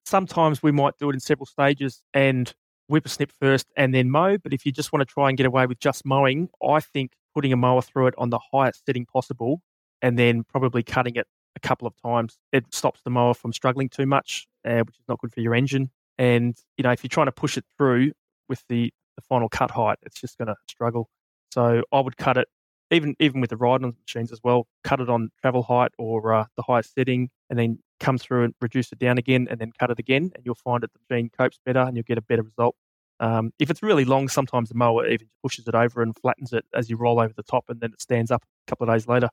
Sometimes 0.06 0.62
we 0.64 0.72
might 0.72 0.98
do 0.98 1.10
it 1.10 1.14
in 1.14 1.20
several 1.20 1.46
stages 1.46 2.02
and 2.14 2.54
whip 2.88 3.06
a 3.06 3.10
snip 3.10 3.32
first 3.32 3.68
and 3.78 3.94
then 3.94 4.10
mow. 4.10 4.38
But 4.38 4.54
if 4.54 4.66
you 4.66 4.72
just 4.72 4.92
want 4.92 5.08
to 5.08 5.12
try 5.12 5.30
and 5.30 5.38
get 5.38 5.46
away 5.46 5.66
with 5.66 5.80
just 5.80 6.06
mowing, 6.06 6.50
I 6.68 6.80
think 6.80 7.14
putting 7.34 7.54
a 7.54 7.58
mower 7.58 7.82
through 7.82 8.08
it 8.08 8.16
on 8.18 8.30
the 8.30 8.40
highest 8.52 8.86
setting 8.86 9.06
possible 9.06 9.62
and 10.02 10.18
then 10.18 10.44
probably 10.44 10.84
cutting 10.84 11.16
it 11.16 11.28
a 11.56 11.60
couple 11.60 11.88
of 11.88 11.94
times, 12.02 12.38
it 12.52 12.66
stops 12.74 13.02
the 13.04 13.10
mower 13.10 13.34
from 13.34 13.54
struggling 13.54 13.90
too 13.90 14.06
much, 14.06 14.48
uh, 14.66 14.80
which 14.80 14.98
is 14.98 15.06
not 15.08 15.20
good 15.20 15.32
for 15.32 15.42
your 15.42 15.56
engine. 15.56 15.90
And, 16.18 16.58
you 16.78 16.84
know, 16.84 16.92
if 16.92 17.04
you're 17.04 17.10
trying 17.10 17.28
to 17.28 17.32
push 17.32 17.58
it 17.58 17.66
through 17.78 18.12
with 18.50 18.64
the, 18.68 18.92
the 19.20 19.26
final 19.28 19.50
cut 19.50 19.72
height, 19.72 19.98
it's 20.04 20.20
just 20.20 20.38
going 20.38 20.48
to 20.48 20.56
struggle. 20.68 21.10
So 21.52 21.84
I 21.92 22.00
would 22.00 22.18
cut 22.18 22.38
it 22.38 22.48
even 22.92 23.16
even 23.20 23.42
with 23.42 23.50
the 23.50 23.58
ride 23.58 23.84
on 23.84 23.96
machines 24.08 24.32
as 24.32 24.40
well, 24.44 24.68
cut 24.84 25.00
it 25.00 25.10
on 25.10 25.30
travel 25.42 25.64
height 25.64 25.92
or 25.98 26.34
uh, 26.34 26.46
the 26.56 26.64
highest 26.64 26.94
setting, 26.94 27.30
and 27.50 27.60
then 27.60 27.80
come 28.00 28.18
through 28.18 28.46
and 28.46 28.56
reduce 28.62 28.92
it 28.92 29.00
down 29.00 29.18
again, 29.18 29.48
and 29.50 29.60
then 29.60 29.72
cut 29.80 29.92
it 29.92 30.00
again, 30.00 30.32
and 30.36 30.46
you'll 30.46 30.56
find 30.56 30.84
that 30.84 30.92
the 30.94 31.00
machine 31.10 31.30
copes 31.38 31.60
better, 31.66 31.82
and 31.82 31.96
you'll 31.96 32.04
get 32.04 32.18
a 32.18 32.22
better 32.22 32.44
result. 32.44 32.76
Um, 33.20 33.52
if 33.60 33.70
it's 33.70 33.84
really 33.84 34.06
long, 34.06 34.30
sometimes 34.30 34.70
the 34.70 34.76
mower 34.76 35.06
even 35.08 35.28
pushes 35.44 35.68
it 35.68 35.76
over 35.76 36.02
and 36.02 36.16
flattens 36.18 36.54
it 36.54 36.66
as 36.74 36.90
you 36.90 36.98
roll 36.98 37.20
over 37.20 37.34
the 37.36 37.44
top, 37.44 37.66
and 37.70 37.80
then 37.80 37.92
it 37.94 38.02
stands 38.02 38.32
up 38.32 38.44
a 38.44 38.72
couple 38.72 38.90
of 38.90 38.96
days 38.96 39.08
later. 39.08 39.30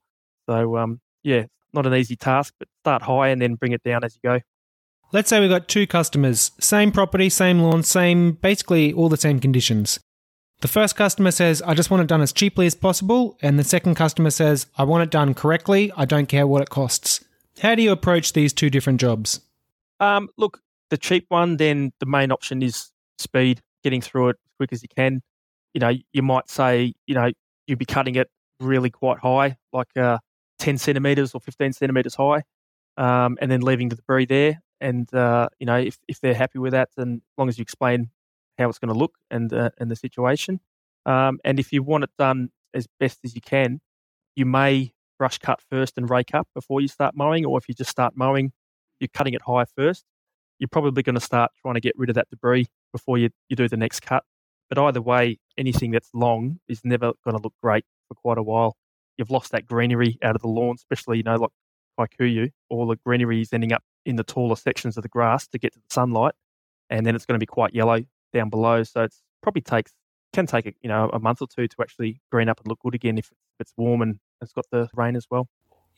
So 0.49 0.77
um, 0.77 1.01
yeah, 1.23 1.47
not 1.73 1.87
an 1.87 1.95
easy 1.95 2.17
task, 2.17 2.55
but 2.59 2.69
start 2.83 3.03
high 3.03 3.29
and 3.29 3.41
then 3.41 3.55
bring 3.55 3.73
it 3.73 3.83
down 3.83 4.05
as 4.05 4.17
you 4.17 4.21
go. 4.29 4.41
Let's 5.13 5.31
say 5.31 5.41
we've 5.41 5.51
got 5.51 5.69
two 5.69 5.87
customers, 5.87 6.51
same 6.61 6.91
property, 6.91 7.31
same 7.31 7.61
lawn, 7.61 7.83
same 7.83 8.33
basically 8.33 8.93
all 8.93 9.09
the 9.09 9.17
same 9.17 9.39
conditions. 9.39 10.01
The 10.61 10.69
first 10.69 10.97
customer 10.97 11.31
says, 11.31 11.63
I 11.63 11.75
just 11.75 11.91
want 11.91 12.03
it 12.03 12.09
done 12.09 12.23
as 12.23 12.33
cheaply 12.33 12.67
as 12.67 12.75
possible. 12.75 13.39
And 13.43 13.59
the 13.59 13.65
second 13.65 13.95
customer 13.95 14.31
says, 14.31 14.67
I 14.77 14.85
want 14.85 15.03
it 15.03 15.11
done 15.11 15.35
correctly. 15.35 15.93
I 15.97 16.07
don't 16.07 16.27
care 16.27 16.47
what 16.47 16.63
it 16.63 16.71
costs. 16.71 17.25
How 17.61 17.75
do 17.75 17.83
you 17.83 17.93
approach 17.93 18.33
these 18.33 18.53
two 18.53 18.71
different 18.71 19.01
jobs? 19.01 19.41
Um, 20.01 20.29
look, 20.37 20.61
the 20.91 20.97
cheap 20.97 21.27
one, 21.29 21.57
then 21.57 21.93
the 22.01 22.07
main 22.07 22.33
option 22.33 22.63
is 22.63 22.91
speed, 23.19 23.61
getting 23.85 24.01
through 24.01 24.31
it 24.31 24.37
as 24.45 24.53
quick 24.59 24.73
as 24.73 24.83
you 24.83 24.89
can. 24.95 25.23
You 25.75 25.81
know, 25.81 25.93
you 26.13 26.23
might 26.23 26.51
say, 26.51 26.95
you 27.07 27.15
know, 27.15 27.31
you'd 27.67 27.79
be 27.79 27.85
cutting 27.85 28.15
it 28.15 28.31
really 28.61 28.91
quite 28.91 29.19
high, 29.19 29.57
like 29.73 29.89
uh, 29.97 30.19
10 30.59 30.79
centimeters 30.79 31.35
or 31.35 31.41
15 31.41 31.75
centimeters 31.75 32.15
high, 32.15 32.43
um, 32.97 33.37
and 33.41 33.51
then 33.51 33.61
leaving 33.61 33.89
the 33.89 33.97
debris 33.97 34.27
there. 34.27 34.63
And, 34.81 35.13
uh, 35.15 35.49
you 35.59 35.67
know, 35.67 35.79
if, 35.79 35.99
if 36.09 36.21
they're 36.21 36.35
happy 36.35 36.59
with 36.59 36.73
that, 36.73 36.91
then 36.97 37.23
as 37.25 37.39
long 37.39 37.49
as 37.49 37.59
you 37.59 37.63
explain 37.63 38.11
how 38.59 38.69
it's 38.69 38.79
going 38.79 38.93
to 38.93 38.99
look 38.99 39.15
and 39.31 39.53
uh, 39.53 39.71
and 39.79 39.91
the 39.91 39.97
situation. 39.97 40.61
Um, 41.05 41.39
and 41.45 41.61
if 41.61 41.73
you 41.73 41.83
want 41.83 42.05
it 42.05 42.11
done 42.19 42.51
as 42.75 42.87
best 42.99 43.21
as 43.25 43.35
you 43.35 43.41
can, 43.41 43.81
you 44.35 44.45
may 44.45 44.93
brush 45.19 45.39
cut 45.39 45.61
first 45.71 45.97
and 45.97 46.11
rake 46.11 46.35
up 46.35 46.49
before 46.55 46.81
you 46.81 46.89
start 46.89 47.15
mowing, 47.17 47.45
or 47.47 47.59
if 47.59 47.69
you 47.69 47.75
just 47.75 47.91
start 47.91 48.15
mowing, 48.17 48.53
you're 49.01 49.09
cutting 49.09 49.35
it 49.35 49.43
high 49.43 49.65
first, 49.65 50.05
you're 50.59 50.69
probably 50.69 51.03
going 51.03 51.15
to 51.15 51.21
start 51.21 51.53
trying 51.61 51.75
to 51.75 51.81
get 51.81 51.95
rid 51.97 52.11
of 52.11 52.15
that 52.15 52.29
debris 52.31 52.67
before 52.93 53.19
you, 53.19 53.31
you 53.49 53.57
do 53.57 53.69
the 53.69 53.77
next 53.77 54.01
cut. 54.01 54.25
But 54.69 54.79
either 54.79 55.01
way, 55.01 55.39
anything 55.57 55.93
that's 55.93 56.11
long 56.13 56.59
is 56.69 56.81
never 56.85 57.13
going 57.25 57.37
to 57.37 57.43
look 57.43 57.55
great 57.63 57.85
for 58.09 58.15
quite 58.15 58.39
a 58.39 58.43
while. 58.43 58.77
You've 59.17 59.31
lost 59.31 59.53
that 59.53 59.67
greenery 59.67 60.19
out 60.23 60.35
of 60.35 60.43
the 60.43 60.49
lawn, 60.49 60.75
especially, 60.77 61.19
you 61.19 61.23
know, 61.23 61.37
like 61.99 62.11
kikuyu, 62.19 62.51
all 62.69 62.87
the 62.87 62.97
greenery 62.97 63.41
is 63.41 63.53
ending 63.53 63.73
up 63.73 63.83
in 64.07 64.17
the 64.17 64.25
taller 64.25 64.57
sections 64.57 64.97
of 64.97 65.03
the 65.03 65.09
grass 65.09 65.47
to 65.49 65.59
get 65.59 65.75
to 65.75 65.79
the 65.79 65.93
sunlight. 65.93 66.35
And 66.89 67.05
then 67.05 67.15
it's 67.15 67.27
going 67.27 67.35
to 67.35 67.43
be 67.43 67.47
quite 67.47 67.75
yellow 67.75 68.05
down 68.33 68.49
below. 68.49 68.83
So 68.85 69.03
it 69.03 69.15
probably 69.43 69.63
takes, 69.63 69.93
can 70.33 70.47
take, 70.47 70.67
a, 70.67 70.73
you 70.81 70.89
know, 70.89 71.11
a 71.13 71.19
month 71.19 71.43
or 71.43 71.49
two 71.49 71.67
to 71.67 71.77
actually 71.81 72.21
green 72.31 72.49
up 72.49 72.61
and 72.61 72.69
look 72.69 72.79
good 72.81 72.95
again 72.95 73.19
if 73.19 73.31
it's 73.59 73.73
warm 73.77 74.03
and 74.03 74.19
it's 74.41 74.53
got 74.53 74.67
the 74.71 74.89
rain 74.95 75.17
as 75.17 75.27
well. 75.31 75.49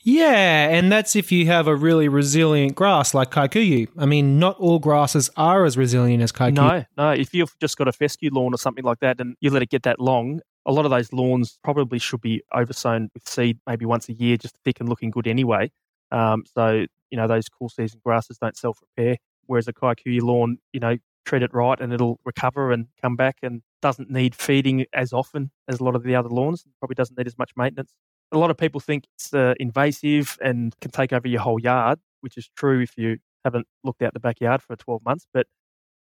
Yeah, 0.00 0.69
and 0.69 0.93
that's 0.93 1.17
if 1.17 1.33
you 1.33 1.47
have 1.47 1.67
a 1.67 1.75
really 1.75 2.09
resilient 2.09 2.77
grass 2.77 3.15
like 3.15 3.33
kikuyu. 3.33 3.88
I 3.99 4.07
mean, 4.07 4.38
not 4.38 4.57
all 4.59 4.79
grasses 4.79 5.29
are 5.37 5.65
as 5.65 5.77
resilient 5.77 6.23
as 6.23 6.31
kikuyu. 6.31 6.55
No, 6.55 6.85
no. 6.97 7.11
If 7.11 7.35
you've 7.35 7.53
just 7.59 7.77
got 7.77 7.88
a 7.88 7.93
fescue 7.93 8.31
lawn 8.33 8.55
or 8.55 8.59
something 8.59 8.85
like 8.85 9.00
that 9.00 9.21
and 9.21 9.37
you 9.41 9.50
let 9.50 9.62
it 9.62 9.71
get 9.71 9.83
that 9.83 9.99
long, 9.99 10.41
a 10.65 10.73
lot 10.73 10.85
of 10.85 10.93
those 10.93 11.12
lawns 11.12 11.59
probably 11.65 11.99
should 11.99 12.21
be 12.21 12.43
oversown 12.55 13.11
with 13.12 13.29
seed 13.29 13.59
maybe 13.67 13.87
once 13.87 14.09
a 14.09 14.12
year 14.12 14.37
just 14.37 14.57
thick 14.65 14.79
and 14.79 14.88
looking 14.88 15.11
good 15.11 15.27
anyway. 15.27 15.71
Um, 16.11 16.45
so, 16.47 16.87
you 17.11 17.17
know, 17.17 17.27
those 17.27 17.49
cool 17.49 17.69
season 17.69 18.00
grasses 18.05 18.38
don't 18.38 18.57
self 18.57 18.79
repair. 18.81 19.17
Whereas 19.47 19.69
a 19.69 19.73
kikuyu 19.73 20.23
lawn, 20.23 20.59
you 20.73 20.81
know, 20.81 20.99
treat 21.25 21.43
it 21.43 21.53
right 21.55 21.81
and 21.81 21.93
it'll 21.93 22.21
recover 22.25 22.71
and 22.71 22.87
come 23.00 23.17
back 23.17 23.38
and 23.43 23.62
doesn't 23.81 24.11
need 24.11 24.35
feeding 24.35 24.85
as 24.93 25.12
often 25.12 25.50
as 25.69 25.81
a 25.81 25.85
lot 25.85 25.95
of 25.95 26.03
the 26.03 26.15
other 26.15 26.29
lawns. 26.29 26.65
Probably 26.81 26.95
doesn't 26.95 27.17
need 27.17 27.27
as 27.27 27.38
much 27.38 27.53
maintenance 27.57 27.93
a 28.33 28.38
lot 28.38 28.50
of 28.50 28.57
people 28.57 28.81
think 28.81 29.05
it's 29.15 29.33
uh, 29.33 29.55
invasive 29.59 30.38
and 30.43 30.79
can 30.81 30.91
take 30.91 31.12
over 31.12 31.29
your 31.29 31.41
whole 31.41 31.61
yard, 31.61 31.99
which 32.21 32.37
is 32.37 32.50
true 32.57 32.81
if 32.81 32.97
you 32.97 33.19
haven't 33.45 33.67
looked 33.85 34.03
out 34.03 34.12
the 34.15 34.21
backyard 34.21 34.62
for 34.62 34.77
12 34.77 35.05
months. 35.05 35.27
But 35.33 35.47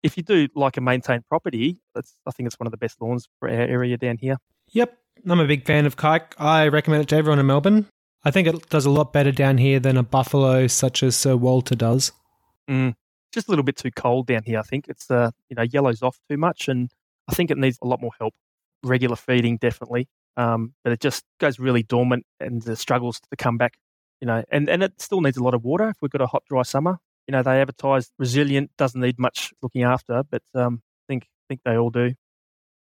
if 0.04 0.18
you 0.18 0.24
do 0.24 0.48
like 0.56 0.78
a 0.78 0.82
maintained 0.82 1.26
property, 1.28 1.80
that's, 1.96 2.16
I 2.28 2.32
think 2.32 2.48
it's 2.48 2.60
one 2.60 2.68
of 2.68 2.72
the 2.72 2.78
best 2.78 3.02
lawns 3.02 3.28
for 3.40 3.50
our 3.50 3.56
area 3.56 3.98
down 3.98 4.18
here. 4.18 4.38
Yep. 4.70 4.98
I'm 5.28 5.40
a 5.40 5.48
big 5.48 5.66
fan 5.66 5.86
of 5.86 5.98
kike. 5.98 6.34
I 6.38 6.68
recommend 6.68 7.04
it 7.04 7.10
to 7.10 7.16
everyone 7.16 7.40
in 7.40 7.46
Melbourne. 7.46 7.88
I 8.24 8.32
think 8.32 8.48
it 8.48 8.70
does 8.70 8.86
a 8.86 8.92
lot 8.92 9.14
better 9.14 9.32
down 9.32 9.58
here 9.58 9.80
than 9.80 9.98
a 9.98 10.04
buffalo 10.04 10.68
such 10.68 11.04
as 11.04 11.16
Sir 11.16 11.36
Walter 11.36 11.76
does. 11.76 12.12
Mm, 12.70 12.94
just 13.34 13.48
a 13.48 13.52
little 13.52 13.64
bit 13.64 13.78
too 13.78 13.92
cold 13.92 14.28
down 14.28 14.44
here, 14.46 14.60
I 14.60 14.64
think. 14.64 14.88
It's, 14.88 15.10
uh, 15.10 15.32
you 15.50 15.56
know, 15.56 15.64
yellows 15.64 16.02
off 16.02 16.20
too 16.30 16.38
much 16.38 16.68
and 16.68 16.92
I 17.28 17.34
think 17.34 17.52
it 17.52 17.58
needs 17.58 17.80
a 17.82 17.88
lot 17.88 18.02
more 18.02 18.12
help. 18.20 18.34
Regular 18.84 19.16
feeding, 19.16 19.58
definitely 19.58 20.08
um, 20.38 20.74
but 20.84 20.94
it 20.94 21.00
just 21.00 21.24
goes 21.40 21.60
really 21.60 21.84
dormant 21.84 22.26
and 22.40 22.68
uh, 22.68 22.76
struggles 22.76 23.20
to 23.20 23.36
come 23.38 23.58
back. 23.58 23.78
You 24.22 24.28
know, 24.28 24.44
and, 24.52 24.70
and 24.70 24.84
it 24.84 25.02
still 25.02 25.22
needs 25.22 25.38
a 25.38 25.44
lot 25.44 25.56
of 25.56 25.64
water. 25.64 25.90
If 25.90 25.98
we've 26.02 26.12
got 26.12 26.22
a 26.22 26.28
hot, 26.28 26.44
dry 26.48 26.62
summer, 26.62 27.00
you 27.28 27.32
know, 27.32 27.42
they 27.42 27.60
advertise 27.60 28.12
resilient, 28.20 28.70
doesn't 28.78 29.02
need 29.02 29.18
much 29.18 29.52
looking 29.64 29.82
after, 29.84 30.24
but 30.30 30.44
um, 30.54 30.82
I 30.84 31.04
think 31.12 31.28
think 31.48 31.62
they 31.66 31.76
all 31.76 31.90
do. 31.90 32.14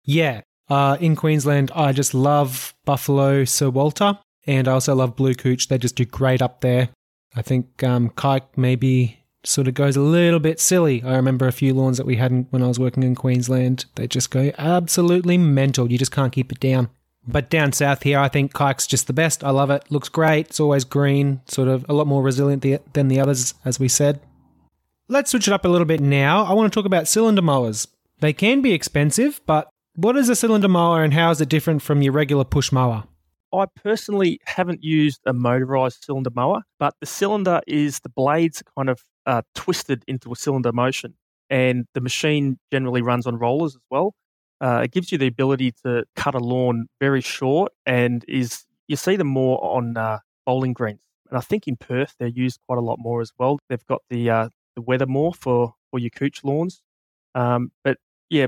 Yeah, 0.04 0.42
uh, 0.68 0.98
in 1.00 1.16
Queensland, 1.16 1.72
I 1.76 1.92
just 1.92 2.14
love 2.16 2.74
Buffalo 2.86 3.46
Sir 3.46 3.70
Walter, 3.70 4.18
and 4.48 4.68
I 4.68 4.74
also 4.74 4.96
love 4.96 5.16
Blue 5.16 5.36
Cooch. 5.36 5.68
They 5.68 5.78
just 5.78 5.96
do 5.96 6.06
great 6.06 6.42
up 6.42 6.62
there. 6.62 6.90
I 7.36 7.42
think 7.42 7.84
um, 7.84 8.10
Kike 8.12 8.48
maybe 8.56 9.20
sort 9.44 9.68
of 9.68 9.74
goes 9.74 9.96
a 9.96 10.02
little 10.02 10.40
bit 10.40 10.60
silly. 10.60 11.04
I 11.04 11.16
remember 11.16 11.48
a 11.48 11.52
few 11.52 11.74
lawns 11.74 11.98
that 11.98 12.06
we 12.06 12.16
had 12.16 12.48
when 12.50 12.64
I 12.64 12.68
was 12.68 12.80
working 12.80 13.04
in 13.04 13.16
Queensland. 13.16 13.86
They 13.96 14.08
just 14.08 14.32
go 14.32 14.52
absolutely 14.58 15.38
mental. 15.38 15.92
You 15.92 15.98
just 15.98 16.12
can't 16.12 16.34
keep 16.34 16.52
it 16.52 16.60
down. 16.60 16.90
But 17.28 17.50
down 17.50 17.74
south 17.74 18.04
here, 18.04 18.20
I 18.20 18.30
think 18.30 18.54
kike's 18.54 18.88
just 18.88 19.08
the 19.08 19.14
best. 19.14 19.44
I 19.44 19.50
love 19.50 19.70
it. 19.70 19.84
Looks 19.90 20.08
great. 20.08 20.48
It's 20.48 20.62
always 20.62 20.86
green, 20.86 21.42
sort 21.46 21.68
of 21.68 21.86
a 21.90 21.94
lot 21.94 22.08
more 22.08 22.24
resilient 22.24 22.66
than 22.94 23.10
the 23.10 23.20
others, 23.20 23.54
as 23.66 23.80
we 23.80 23.90
said. 23.90 24.22
Let's 25.10 25.32
switch 25.32 25.48
it 25.48 25.54
up 25.54 25.66
a 25.66 25.70
little 25.70 25.86
bit 25.86 26.00
now. 26.00 26.46
I 26.46 26.54
want 26.54 26.72
to 26.72 26.78
talk 26.78 26.86
about 26.86 27.08
cylinder 27.08 27.42
mowers. 27.42 27.88
They 28.20 28.34
can 28.34 28.62
be 28.62 28.74
expensive, 28.74 29.42
but 29.46 29.70
what 29.96 30.16
is 30.16 30.30
a 30.30 30.36
cylinder 30.36 30.70
mower 30.70 31.04
and 31.04 31.14
how 31.14 31.30
is 31.32 31.42
it 31.42 31.50
different 31.50 31.82
from 31.82 32.02
your 32.02 32.14
regular 32.14 32.46
push 32.46 32.72
mower? 32.72 33.04
I 33.58 33.66
personally 33.76 34.40
haven't 34.46 34.84
used 34.84 35.22
a 35.26 35.34
motorized 35.34 36.04
cylinder 36.04 36.30
mower, 36.34 36.64
but 36.80 36.96
the 37.00 37.06
cylinder 37.06 37.62
is 37.68 38.00
the 38.00 38.10
blades 38.10 38.64
kind 38.78 38.90
of 38.90 39.02
uh, 39.26 39.42
twisted 39.56 40.04
into 40.08 40.32
a 40.32 40.36
cylinder 40.36 40.72
motion, 40.72 41.16
and 41.50 41.86
the 41.94 42.02
machine 42.02 42.60
generally 42.72 43.02
runs 43.02 43.28
on 43.28 43.38
rollers 43.38 43.76
as 43.76 43.82
well. 43.90 44.14
Uh, 44.60 44.82
it 44.84 44.92
gives 44.92 45.12
you 45.12 45.18
the 45.18 45.28
ability 45.28 45.74
to 45.84 46.04
cut 46.16 46.34
a 46.34 46.40
lawn 46.40 46.88
very 47.00 47.22
short 47.22 47.72
and 47.86 48.26
is 48.28 48.66
you 48.88 48.96
see 48.96 49.16
them 49.16 49.28
more 49.28 49.64
on 49.64 49.96
uh, 49.96 50.18
bowling 50.46 50.74
greens. 50.74 51.00
And 51.30 51.38
I 51.38 51.42
think 51.42 51.68
in 51.68 51.76
Perth 51.76 52.16
they're 52.18 52.28
used 52.28 52.60
quite 52.68 52.80
a 52.80 52.82
lot 52.82 52.98
more 53.00 53.22
as 53.22 53.32
well. 53.38 53.60
They've 53.70 53.86
got 53.86 54.02
the 54.10 54.30
uh, 54.30 54.50
the 54.76 54.82
Weathermore 54.82 55.34
for 55.34 55.76
for 55.92 56.00
your 56.00 56.10
cooch 56.10 56.44
lawns. 56.44 56.82
Um, 57.36 57.72
but 57.84 57.98
yeah, 58.30 58.48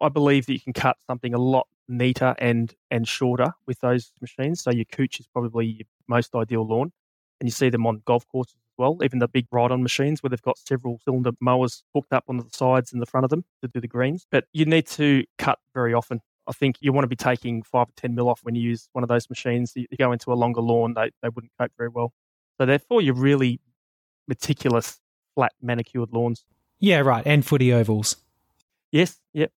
I 0.00 0.08
believe 0.08 0.46
that 0.46 0.52
you 0.52 0.60
can 0.60 0.72
cut 0.72 0.96
something 1.06 1.32
a 1.32 1.38
lot 1.38 1.66
neater 1.88 2.34
and 2.38 2.74
and 2.90 3.08
shorter 3.08 3.52
with 3.66 3.80
those 3.80 4.12
machines. 4.20 4.62
So 4.62 4.70
your 4.70 4.84
cooch 4.84 5.20
is 5.20 5.26
probably 5.26 5.66
your 5.66 5.86
most 6.06 6.34
ideal 6.34 6.66
lawn, 6.66 6.92
and 7.40 7.48
you 7.48 7.52
see 7.52 7.70
them 7.70 7.86
on 7.86 8.02
golf 8.04 8.26
courses 8.28 8.56
as 8.56 8.74
well, 8.78 8.98
even 9.02 9.18
the 9.18 9.28
big 9.28 9.46
ride 9.50 9.70
on 9.70 9.82
machines 9.82 10.22
where 10.22 10.30
they've 10.30 10.42
got 10.42 10.58
several 10.58 11.00
cylinder 11.04 11.32
mowers 11.40 11.82
hooked 11.94 12.12
up 12.12 12.24
on 12.28 12.36
the 12.36 12.46
sides 12.52 12.92
and 12.92 13.00
the 13.00 13.06
front 13.06 13.24
of 13.24 13.30
them 13.30 13.44
to 13.62 13.68
do 13.68 13.80
the 13.80 13.88
greens. 13.88 14.26
But 14.30 14.44
you 14.52 14.64
need 14.64 14.86
to 14.88 15.24
cut 15.38 15.58
very 15.74 15.94
often. 15.94 16.20
I 16.46 16.52
think 16.52 16.76
you 16.80 16.92
want 16.92 17.04
to 17.04 17.08
be 17.08 17.16
taking 17.16 17.62
five 17.62 17.88
or 17.88 17.92
10 17.96 18.14
mil 18.14 18.28
off 18.28 18.40
when 18.42 18.54
you 18.54 18.62
use 18.62 18.88
one 18.92 19.04
of 19.04 19.08
those 19.08 19.28
machines. 19.28 19.74
You 19.76 19.86
go 19.98 20.12
into 20.12 20.32
a 20.32 20.34
longer 20.34 20.62
lawn, 20.62 20.94
they, 20.94 21.10
they 21.22 21.28
wouldn't 21.28 21.52
cope 21.58 21.72
very 21.76 21.90
well. 21.90 22.12
So, 22.58 22.66
therefore, 22.66 23.02
you're 23.02 23.14
really 23.14 23.60
meticulous, 24.26 24.98
flat, 25.34 25.52
manicured 25.60 26.12
lawns. 26.12 26.44
Yeah, 26.80 27.00
right. 27.00 27.24
And 27.26 27.44
footy 27.44 27.72
ovals. 27.72 28.16
Yes, 28.90 29.20
yep. 29.32 29.52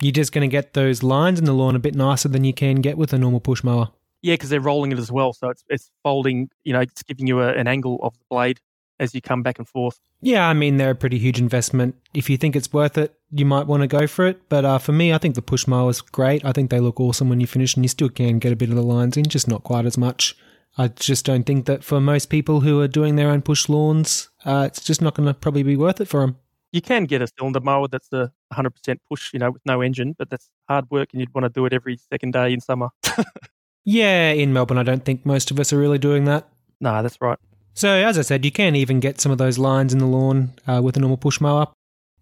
You're 0.00 0.12
just 0.12 0.32
going 0.32 0.48
to 0.48 0.52
get 0.52 0.74
those 0.74 1.02
lines 1.02 1.38
in 1.38 1.44
the 1.44 1.54
lawn 1.54 1.74
a 1.74 1.78
bit 1.78 1.94
nicer 1.94 2.28
than 2.28 2.44
you 2.44 2.52
can 2.52 2.76
get 2.76 2.98
with 2.98 3.12
a 3.12 3.18
normal 3.18 3.40
push 3.40 3.64
mower. 3.64 3.90
Yeah, 4.22 4.34
because 4.34 4.50
they're 4.50 4.60
rolling 4.60 4.92
it 4.92 4.98
as 4.98 5.10
well, 5.12 5.32
so 5.32 5.50
it's 5.50 5.64
it's 5.68 5.90
folding. 6.02 6.50
You 6.64 6.72
know, 6.72 6.80
it's 6.80 7.02
giving 7.02 7.26
you 7.26 7.40
a, 7.40 7.52
an 7.52 7.68
angle 7.68 7.98
of 8.02 8.18
the 8.18 8.24
blade 8.28 8.60
as 8.98 9.14
you 9.14 9.20
come 9.20 9.42
back 9.42 9.58
and 9.58 9.68
forth. 9.68 10.00
Yeah, 10.20 10.48
I 10.48 10.54
mean 10.54 10.76
they're 10.76 10.90
a 10.90 10.96
pretty 10.96 11.18
huge 11.18 11.38
investment. 11.38 11.96
If 12.14 12.30
you 12.30 12.36
think 12.36 12.56
it's 12.56 12.72
worth 12.72 12.96
it, 12.98 13.14
you 13.30 13.44
might 13.44 13.66
want 13.66 13.82
to 13.82 13.86
go 13.86 14.06
for 14.06 14.26
it. 14.26 14.48
But 14.48 14.64
uh, 14.64 14.78
for 14.78 14.92
me, 14.92 15.12
I 15.12 15.18
think 15.18 15.34
the 15.34 15.42
push 15.42 15.66
mower 15.66 15.90
is 15.90 16.00
great. 16.00 16.44
I 16.44 16.52
think 16.52 16.70
they 16.70 16.80
look 16.80 16.98
awesome 16.98 17.28
when 17.28 17.40
you 17.40 17.46
finish, 17.46 17.74
and 17.74 17.84
you 17.84 17.88
still 17.88 18.08
can 18.08 18.38
get 18.38 18.52
a 18.52 18.56
bit 18.56 18.70
of 18.70 18.76
the 18.76 18.82
lines 18.82 19.16
in, 19.16 19.24
just 19.24 19.48
not 19.48 19.64
quite 19.64 19.86
as 19.86 19.98
much. 19.98 20.36
I 20.78 20.88
just 20.88 21.24
don't 21.24 21.44
think 21.44 21.66
that 21.66 21.84
for 21.84 22.00
most 22.00 22.26
people 22.26 22.60
who 22.60 22.80
are 22.80 22.88
doing 22.88 23.16
their 23.16 23.30
own 23.30 23.42
push 23.42 23.68
lawns, 23.68 24.28
uh, 24.44 24.64
it's 24.66 24.84
just 24.84 25.00
not 25.00 25.14
going 25.14 25.26
to 25.26 25.34
probably 25.34 25.62
be 25.62 25.76
worth 25.76 26.00
it 26.00 26.08
for 26.08 26.20
them. 26.20 26.36
You 26.76 26.82
can 26.82 27.06
get 27.06 27.22
a 27.22 27.26
cylinder 27.26 27.60
mower 27.60 27.88
that's 27.88 28.12
a 28.12 28.30
100% 28.52 28.98
push, 29.08 29.32
you 29.32 29.38
know, 29.38 29.50
with 29.50 29.62
no 29.64 29.80
engine, 29.80 30.14
but 30.18 30.28
that's 30.28 30.50
hard 30.68 30.84
work, 30.90 31.08
and 31.12 31.20
you'd 31.20 31.34
want 31.34 31.46
to 31.46 31.48
do 31.48 31.64
it 31.64 31.72
every 31.72 31.96
second 32.12 32.34
day 32.34 32.52
in 32.52 32.60
summer. 32.60 32.90
yeah, 33.86 34.32
in 34.32 34.52
Melbourne, 34.52 34.76
I 34.76 34.82
don't 34.82 35.02
think 35.02 35.24
most 35.24 35.50
of 35.50 35.58
us 35.58 35.72
are 35.72 35.78
really 35.78 35.96
doing 35.96 36.26
that. 36.26 36.46
No, 36.78 37.02
that's 37.02 37.18
right. 37.22 37.38
So, 37.72 37.88
as 37.88 38.18
I 38.18 38.20
said, 38.20 38.44
you 38.44 38.52
can 38.52 38.76
even 38.76 39.00
get 39.00 39.22
some 39.22 39.32
of 39.32 39.38
those 39.38 39.56
lines 39.56 39.94
in 39.94 40.00
the 40.00 40.06
lawn 40.06 40.52
uh, 40.66 40.82
with 40.84 40.98
a 40.98 41.00
normal 41.00 41.16
push 41.16 41.40
mower. 41.40 41.68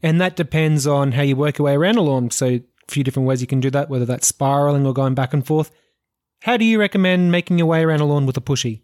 And 0.04 0.20
that 0.20 0.36
depends 0.36 0.86
on 0.86 1.10
how 1.10 1.22
you 1.22 1.34
work 1.34 1.58
your 1.58 1.64
way 1.64 1.74
around 1.74 1.96
a 1.96 2.02
lawn. 2.02 2.30
So, 2.30 2.46
a 2.46 2.62
few 2.86 3.02
different 3.02 3.26
ways 3.26 3.40
you 3.40 3.48
can 3.48 3.58
do 3.58 3.70
that, 3.70 3.90
whether 3.90 4.04
that's 4.04 4.28
spiraling 4.28 4.86
or 4.86 4.94
going 4.94 5.16
back 5.16 5.34
and 5.34 5.44
forth. 5.44 5.72
How 6.42 6.56
do 6.56 6.64
you 6.64 6.78
recommend 6.78 7.32
making 7.32 7.58
your 7.58 7.66
way 7.66 7.82
around 7.82 8.02
a 8.02 8.04
lawn 8.04 8.24
with 8.24 8.36
a 8.36 8.40
pushy? 8.40 8.82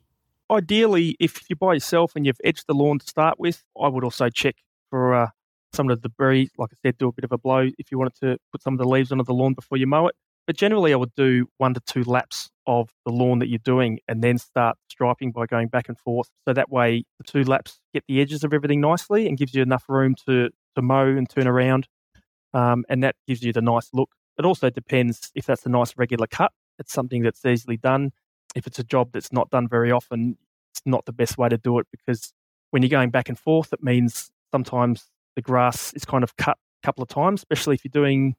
Ideally, 0.51 1.17
if 1.21 1.49
you're 1.49 1.57
by 1.57 1.75
yourself 1.75 2.17
and 2.17 2.27
you've 2.27 2.41
edged 2.43 2.65
the 2.67 2.75
lawn 2.75 2.99
to 2.99 3.07
start 3.07 3.39
with, 3.39 3.63
I 3.81 3.87
would 3.87 4.03
also 4.03 4.29
check 4.31 4.57
for 4.91 5.15
uh, 5.15 5.29
some 5.73 5.89
of 5.89 6.01
the 6.01 6.09
debris. 6.09 6.51
Like 6.59 6.71
I 6.73 6.77
said, 6.83 6.99
do 6.99 7.09
a 7.09 7.13
bit 7.13 7.25
of 7.25 7.33
a 7.33 7.39
blow 7.39 7.69
if 7.79 7.91
you 7.91 7.99
wanted 7.99 8.15
to 8.23 8.39
put 8.53 8.63
some 8.63 8.75
of 8.75 8.79
the 8.79 8.89
leaves 8.89 9.13
onto 9.13 9.25
the 9.25 9.35
lawn 9.35 9.55
before 9.55 9.79
you 9.79 9.87
mow 9.87 10.07
it. 10.07 10.15
But 10.47 10.57
generally, 10.57 10.93
I 10.93 10.97
would 10.97 11.15
do 11.15 11.47
one 11.59 11.75
to 11.75 11.81
two 11.81 12.03
laps 12.03 12.51
of 12.67 12.91
the 13.05 13.13
lawn 13.13 13.39
that 13.39 13.49
you're 13.49 13.61
doing 13.65 14.01
and 14.09 14.23
then 14.23 14.39
start 14.39 14.77
striping 14.89 15.33
by 15.33 15.47
going 15.47 15.69
back 15.69 15.89
and 15.89 15.99
forth. 15.99 16.29
So 16.47 16.53
that 16.55 16.71
way, 16.71 17.05
the 17.19 17.25
two 17.25 17.45
laps 17.45 17.79
get 17.95 18.05
the 18.09 18.21
edges 18.21 18.43
of 18.43 18.53
everything 18.53 18.81
nicely 18.81 19.29
and 19.29 19.39
gives 19.39 19.55
you 19.55 19.63
enough 19.63 19.85
room 19.89 20.15
to, 20.27 20.51
to 20.75 20.83
mow 20.83 21.07
and 21.07 21.29
turn 21.29 21.47
around. 21.47 21.87
Um, 22.53 22.85
and 22.89 23.05
that 23.05 23.15
gives 23.29 23.43
you 23.43 23.53
the 23.53 23.61
nice 23.61 23.91
look. 23.93 24.11
It 24.39 24.45
also 24.45 24.71
depends 24.71 25.31
if 25.35 25.47
that's 25.47 25.67
a 25.67 25.69
nice 25.69 25.97
regular 25.97 26.27
cut. 26.27 26.53
It's 26.79 26.93
something 26.93 27.23
that's 27.23 27.45
easily 27.45 27.77
done. 27.77 28.11
If 28.57 28.67
it's 28.67 28.79
a 28.79 28.85
job 28.85 29.11
that's 29.13 29.33
not 29.33 29.51
done 29.51 29.69
very 29.69 29.93
often, 29.93 30.37
it's 30.73 30.83
not 30.85 31.05
the 31.05 31.13
best 31.13 31.39
way 31.39 31.49
to 31.49 31.59
do 31.59 31.79
it 31.79 31.87
because 31.91 32.33
when 32.71 32.83
you're 32.83 32.91
going 32.91 33.11
back 33.11 33.29
and 33.29 33.39
forth, 33.39 33.73
it 33.73 33.83
means 33.83 34.31
sometimes 34.51 35.07
the 35.37 35.43
grass 35.43 35.93
is 35.95 36.05
kind 36.05 36.25
of 36.25 36.37
cut 36.37 36.57
a 36.83 36.87
couple 36.87 37.03
of 37.03 37.09
times, 37.09 37.41
especially 37.41 37.75
if 37.75 37.85
you're 37.85 37.91
doing 37.91 38.35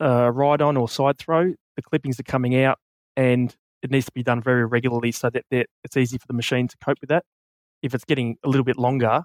uh, 0.00 0.30
ride 0.32 0.62
on 0.62 0.76
or 0.76 0.88
side 0.88 1.18
throw, 1.18 1.52
the 1.76 1.82
clippings 1.82 2.18
are 2.18 2.24
coming 2.24 2.62
out 2.62 2.78
and 3.16 3.54
it 3.82 3.90
needs 3.90 4.06
to 4.06 4.12
be 4.12 4.22
done 4.22 4.42
very 4.42 4.64
regularly 4.64 5.12
so 5.12 5.30
that 5.30 5.44
it's 5.50 5.96
easy 5.96 6.18
for 6.18 6.26
the 6.26 6.34
machine 6.34 6.68
to 6.68 6.76
cope 6.84 6.98
with 7.00 7.08
that. 7.08 7.24
If 7.82 7.94
it's 7.94 8.04
getting 8.04 8.36
a 8.44 8.48
little 8.48 8.64
bit 8.64 8.76
longer, 8.76 9.24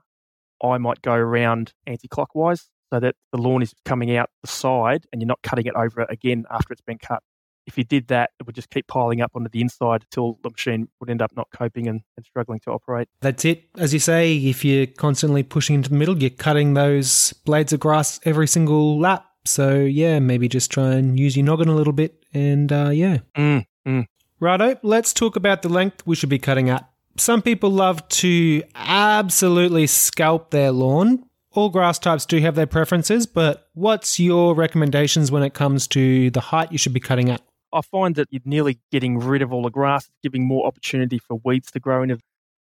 I 0.63 0.77
might 0.77 1.01
go 1.01 1.13
around 1.13 1.73
anti 1.85 2.07
clockwise 2.07 2.69
so 2.93 2.99
that 2.99 3.15
the 3.31 3.37
lawn 3.37 3.61
is 3.61 3.73
coming 3.83 4.15
out 4.15 4.29
the 4.41 4.47
side 4.47 5.05
and 5.11 5.21
you're 5.21 5.27
not 5.27 5.41
cutting 5.43 5.65
it 5.65 5.73
over 5.75 6.05
again 6.09 6.45
after 6.49 6.71
it's 6.71 6.81
been 6.81 6.97
cut. 6.97 7.21
If 7.65 7.77
you 7.77 7.83
did 7.83 8.07
that, 8.07 8.31
it 8.39 8.45
would 8.45 8.55
just 8.55 8.69
keep 8.69 8.87
piling 8.87 9.21
up 9.21 9.31
onto 9.35 9.49
the 9.49 9.61
inside 9.61 10.03
until 10.03 10.39
the 10.43 10.49
machine 10.49 10.87
would 10.99 11.09
end 11.09 11.21
up 11.21 11.31
not 11.35 11.47
coping 11.51 11.87
and, 11.87 12.01
and 12.17 12.25
struggling 12.25 12.59
to 12.61 12.71
operate. 12.71 13.07
That's 13.21 13.45
it. 13.45 13.65
As 13.77 13.93
you 13.93 13.99
say, 13.99 14.35
if 14.35 14.63
you're 14.63 14.87
constantly 14.87 15.43
pushing 15.43 15.75
into 15.75 15.89
the 15.89 15.95
middle, 15.95 16.17
you're 16.17 16.29
cutting 16.29 16.73
those 16.73 17.33
blades 17.45 17.73
of 17.73 17.79
grass 17.79 18.19
every 18.23 18.47
single 18.47 18.99
lap. 18.99 19.25
So 19.45 19.79
yeah, 19.79 20.19
maybe 20.19 20.47
just 20.47 20.71
try 20.71 20.93
and 20.93 21.19
use 21.19 21.37
your 21.37 21.45
noggin 21.45 21.69
a 21.69 21.75
little 21.75 21.93
bit, 21.93 22.25
and 22.33 22.71
uh, 22.71 22.89
yeah. 22.89 23.19
Mm, 23.37 23.65
mm. 23.87 24.05
Righto, 24.39 24.77
let's 24.81 25.13
talk 25.13 25.35
about 25.35 25.61
the 25.61 25.69
length 25.69 26.05
we 26.05 26.15
should 26.15 26.29
be 26.29 26.39
cutting 26.39 26.69
at. 26.69 26.89
Some 27.17 27.41
people 27.41 27.69
love 27.69 28.07
to 28.09 28.63
absolutely 28.73 29.87
scalp 29.87 30.51
their 30.51 30.71
lawn. 30.71 31.25
All 31.51 31.69
grass 31.69 31.99
types 31.99 32.25
do 32.25 32.37
have 32.39 32.55
their 32.55 32.67
preferences, 32.67 33.25
but 33.25 33.69
what's 33.73 34.19
your 34.19 34.53
recommendations 34.55 35.31
when 35.31 35.41
it 35.41 35.53
comes 35.53 35.87
to 35.89 36.29
the 36.31 36.41
height 36.41 36.71
you 36.71 36.77
should 36.77 36.91
be 36.91 36.99
cutting 36.99 37.29
at? 37.29 37.41
I 37.75 37.81
find 37.81 38.15
that 38.15 38.29
you're 38.31 38.41
nearly 38.45 38.79
getting 38.89 39.19
rid 39.19 39.41
of 39.41 39.51
all 39.51 39.63
the 39.63 39.69
grass, 39.69 40.09
giving 40.23 40.47
more 40.47 40.65
opportunity 40.65 41.19
for 41.19 41.41
weeds 41.43 41.69
to 41.71 41.79
grow 41.79 42.01
in. 42.03 42.17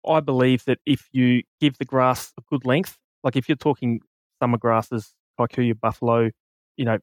I 0.09 0.21
believe 0.21 0.65
that 0.65 0.79
if 0.87 1.09
you 1.13 1.43
give 1.61 1.77
the 1.77 1.85
grass 1.85 2.33
a 2.39 2.43
good 2.51 2.65
length, 2.65 2.97
like 3.23 3.37
if 3.37 3.49
you're 3.49 3.57
talking 3.57 4.01
summer 4.41 4.57
grasses, 4.57 5.13
kikuyu, 5.39 5.79
buffalo, 5.79 6.31
you 6.77 6.85
know, 6.87 6.99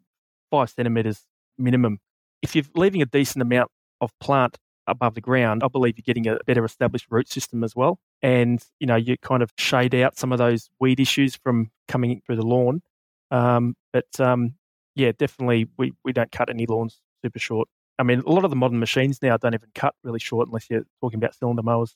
five 0.49 0.71
centimeters 0.71 1.21
minimum. 1.57 1.99
If 2.41 2.55
you're 2.55 2.65
leaving 2.75 3.01
a 3.01 3.05
decent 3.05 3.41
amount 3.41 3.69
of 4.01 4.11
plant 4.19 4.57
above 4.87 5.13
the 5.13 5.21
ground, 5.21 5.61
I 5.63 5.67
believe 5.67 5.97
you're 5.97 6.03
getting 6.03 6.27
a 6.27 6.39
better 6.47 6.65
established 6.65 7.05
root 7.11 7.29
system 7.29 7.63
as 7.63 7.75
well. 7.75 7.99
And, 8.23 8.63
you 8.79 8.87
know, 8.87 8.95
you 8.95 9.17
kind 9.17 9.43
of 9.43 9.51
shade 9.57 9.93
out 9.93 10.17
some 10.17 10.31
of 10.31 10.39
those 10.39 10.69
weed 10.79 10.99
issues 10.99 11.35
from 11.35 11.69
coming 11.87 12.21
through 12.25 12.37
the 12.37 12.45
lawn. 12.45 12.81
Um, 13.29 13.75
but 13.93 14.19
um, 14.19 14.55
yeah, 14.95 15.11
definitely 15.17 15.67
we, 15.77 15.93
we 16.03 16.11
don't 16.11 16.31
cut 16.31 16.49
any 16.49 16.65
lawns 16.65 16.99
super 17.23 17.39
short. 17.39 17.67
I 17.99 18.03
mean, 18.03 18.23
a 18.25 18.31
lot 18.31 18.45
of 18.45 18.49
the 18.49 18.55
modern 18.55 18.79
machines 18.79 19.21
now 19.21 19.37
don't 19.37 19.53
even 19.53 19.69
cut 19.75 19.93
really 20.03 20.19
short 20.19 20.47
unless 20.47 20.69
you're 20.69 20.85
talking 21.01 21.17
about 21.17 21.35
cylinder 21.35 21.61
mowers. 21.61 21.95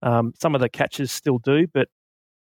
Um, 0.00 0.32
some 0.40 0.54
of 0.54 0.60
the 0.60 0.68
catchers 0.68 1.12
still 1.12 1.38
do, 1.38 1.66
but 1.66 1.88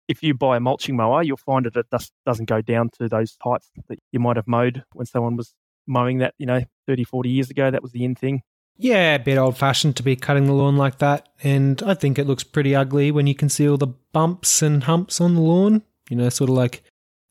if 0.07 0.23
you 0.23 0.33
buy 0.33 0.57
a 0.57 0.59
mulching 0.59 0.95
mower, 0.95 1.21
you'll 1.21 1.37
find 1.37 1.65
that 1.65 1.75
it 1.75 1.89
does, 1.89 2.11
doesn't 2.25 2.45
go 2.45 2.61
down 2.61 2.89
to 2.97 3.07
those 3.07 3.37
heights 3.41 3.69
that 3.87 3.99
you 4.11 4.19
might 4.19 4.35
have 4.35 4.47
mowed 4.47 4.83
when 4.93 5.05
someone 5.05 5.35
was 5.35 5.53
mowing 5.85 6.19
that, 6.19 6.33
you 6.37 6.45
know, 6.45 6.61
30, 6.87 7.03
40 7.03 7.29
years 7.29 7.49
ago. 7.49 7.69
That 7.69 7.83
was 7.83 7.91
the 7.91 8.03
in 8.03 8.15
thing. 8.15 8.41
Yeah, 8.77 9.15
a 9.15 9.19
bit 9.19 9.37
old 9.37 9.57
fashioned 9.57 9.95
to 9.97 10.03
be 10.03 10.15
cutting 10.15 10.45
the 10.45 10.53
lawn 10.53 10.77
like 10.77 10.99
that. 10.99 11.29
And 11.43 11.81
I 11.83 11.93
think 11.93 12.19
it 12.19 12.27
looks 12.27 12.43
pretty 12.43 12.75
ugly 12.75 13.11
when 13.11 13.27
you 13.27 13.35
can 13.35 13.49
see 13.49 13.67
all 13.67 13.77
the 13.77 13.87
bumps 13.87 14.61
and 14.61 14.83
humps 14.83 15.19
on 15.19 15.35
the 15.35 15.41
lawn. 15.41 15.83
You 16.09 16.17
know, 16.17 16.29
sort 16.29 16.49
of 16.49 16.55
like 16.55 16.83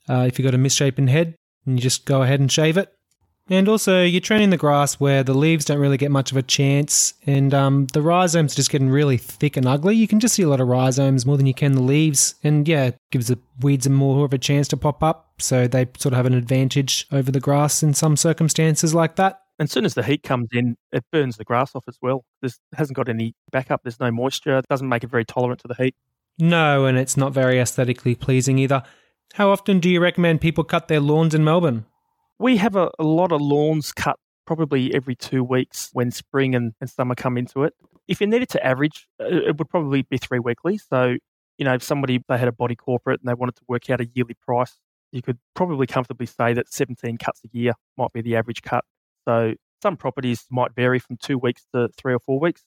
uh, 0.08 0.25
if 0.26 0.38
you've 0.38 0.44
got 0.44 0.54
a 0.54 0.58
misshapen 0.58 1.06
head 1.06 1.35
and 1.64 1.78
you 1.78 1.82
just 1.82 2.04
go 2.04 2.23
ahead 2.23 2.40
and 2.40 2.50
shave 2.50 2.76
it. 2.76 2.92
And 3.48 3.68
also, 3.68 4.02
you're 4.02 4.20
training 4.20 4.50
the 4.50 4.56
grass 4.56 4.94
where 4.94 5.22
the 5.22 5.32
leaves 5.32 5.64
don't 5.64 5.78
really 5.78 5.96
get 5.96 6.10
much 6.10 6.32
of 6.32 6.36
a 6.36 6.42
chance, 6.42 7.14
and 7.26 7.54
um, 7.54 7.86
the 7.92 8.02
rhizomes 8.02 8.52
are 8.52 8.56
just 8.56 8.70
getting 8.70 8.90
really 8.90 9.16
thick 9.16 9.56
and 9.56 9.66
ugly. 9.66 9.94
You 9.94 10.08
can 10.08 10.18
just 10.18 10.34
see 10.34 10.42
a 10.42 10.48
lot 10.48 10.60
of 10.60 10.66
rhizomes 10.66 11.24
more 11.24 11.36
than 11.36 11.46
you 11.46 11.54
can 11.54 11.72
the 11.72 11.80
leaves, 11.82 12.34
and 12.42 12.66
yeah, 12.66 12.86
it 12.86 12.96
gives 13.12 13.28
the 13.28 13.38
weeds 13.60 13.86
a 13.86 13.90
more 13.90 14.24
of 14.24 14.32
a 14.32 14.38
chance 14.38 14.66
to 14.68 14.76
pop 14.76 15.00
up. 15.00 15.30
So 15.38 15.68
they 15.68 15.86
sort 15.96 16.12
of 16.12 16.16
have 16.16 16.26
an 16.26 16.34
advantage 16.34 17.06
over 17.12 17.30
the 17.30 17.38
grass 17.38 17.84
in 17.84 17.94
some 17.94 18.16
circumstances 18.16 18.94
like 18.94 19.14
that. 19.14 19.42
And 19.60 19.66
as 19.68 19.72
soon 19.72 19.84
as 19.84 19.94
the 19.94 20.02
heat 20.02 20.24
comes 20.24 20.48
in, 20.52 20.76
it 20.90 21.04
burns 21.12 21.36
the 21.36 21.44
grass 21.44 21.74
off 21.76 21.84
as 21.86 21.98
well. 22.02 22.24
This 22.42 22.58
hasn't 22.74 22.96
got 22.96 23.08
any 23.08 23.34
backup. 23.52 23.82
There's 23.84 24.00
no 24.00 24.10
moisture. 24.10 24.58
It 24.58 24.66
doesn't 24.68 24.88
make 24.88 25.04
it 25.04 25.10
very 25.10 25.24
tolerant 25.24 25.60
to 25.60 25.68
the 25.68 25.82
heat. 25.82 25.94
No, 26.38 26.84
and 26.84 26.98
it's 26.98 27.16
not 27.16 27.32
very 27.32 27.60
aesthetically 27.60 28.16
pleasing 28.16 28.58
either. 28.58 28.82
How 29.34 29.50
often 29.50 29.78
do 29.78 29.88
you 29.88 30.00
recommend 30.00 30.40
people 30.40 30.64
cut 30.64 30.88
their 30.88 31.00
lawns 31.00 31.34
in 31.34 31.44
Melbourne? 31.44 31.86
We 32.38 32.59
have 32.59 32.76
a, 32.76 32.90
a 32.99 33.05
lot 33.05 33.33
of 33.33 33.40
lawns 33.40 33.93
cut 33.93 34.19
probably 34.47 34.95
every 34.95 35.16
two 35.16 35.43
weeks 35.43 35.90
when 35.93 36.11
spring 36.11 36.55
and, 36.55 36.73
and 36.81 36.88
summer 36.88 37.14
come 37.14 37.37
into 37.37 37.64
it. 37.64 37.75
If 38.09 38.21
you 38.21 38.26
needed 38.26 38.49
to 38.50 38.64
average, 38.64 39.09
uh, 39.20 39.27
it 39.27 39.59
would 39.59 39.68
probably 39.68 40.03
be 40.03 40.18
three 40.18 40.38
weekly. 40.38 40.79
So, 40.79 41.16
you 41.59 41.64
know, 41.64 41.75
if 41.75 41.83
somebody 41.83 42.22
they 42.29 42.38
had 42.38 42.49
a 42.49 42.53
body 42.53 42.77
corporate 42.77 43.20
and 43.20 43.29
they 43.29 43.35
wanted 43.35 43.57
to 43.57 43.62
work 43.66 43.90
out 43.90 44.01
a 44.01 44.07
yearly 44.14 44.35
price, 44.35 44.77
you 45.12 45.22
could 45.22 45.38
probably 45.55 45.87
comfortably 45.87 46.27
say 46.27 46.53
that 46.53 46.72
17 46.72 47.18
cuts 47.18 47.40
a 47.44 47.49
year 47.57 47.72
might 47.96 48.12
be 48.12 48.20
the 48.20 48.37
average 48.37 48.62
cut. 48.62 48.85
So 49.27 49.55
some 49.83 49.96
properties 49.96 50.44
might 50.51 50.75
vary 50.75 50.99
from 50.99 51.16
two 51.16 51.38
weeks 51.38 51.66
to 51.75 51.88
three 51.96 52.14
or 52.14 52.20
four 52.20 52.38
weeks. 52.38 52.62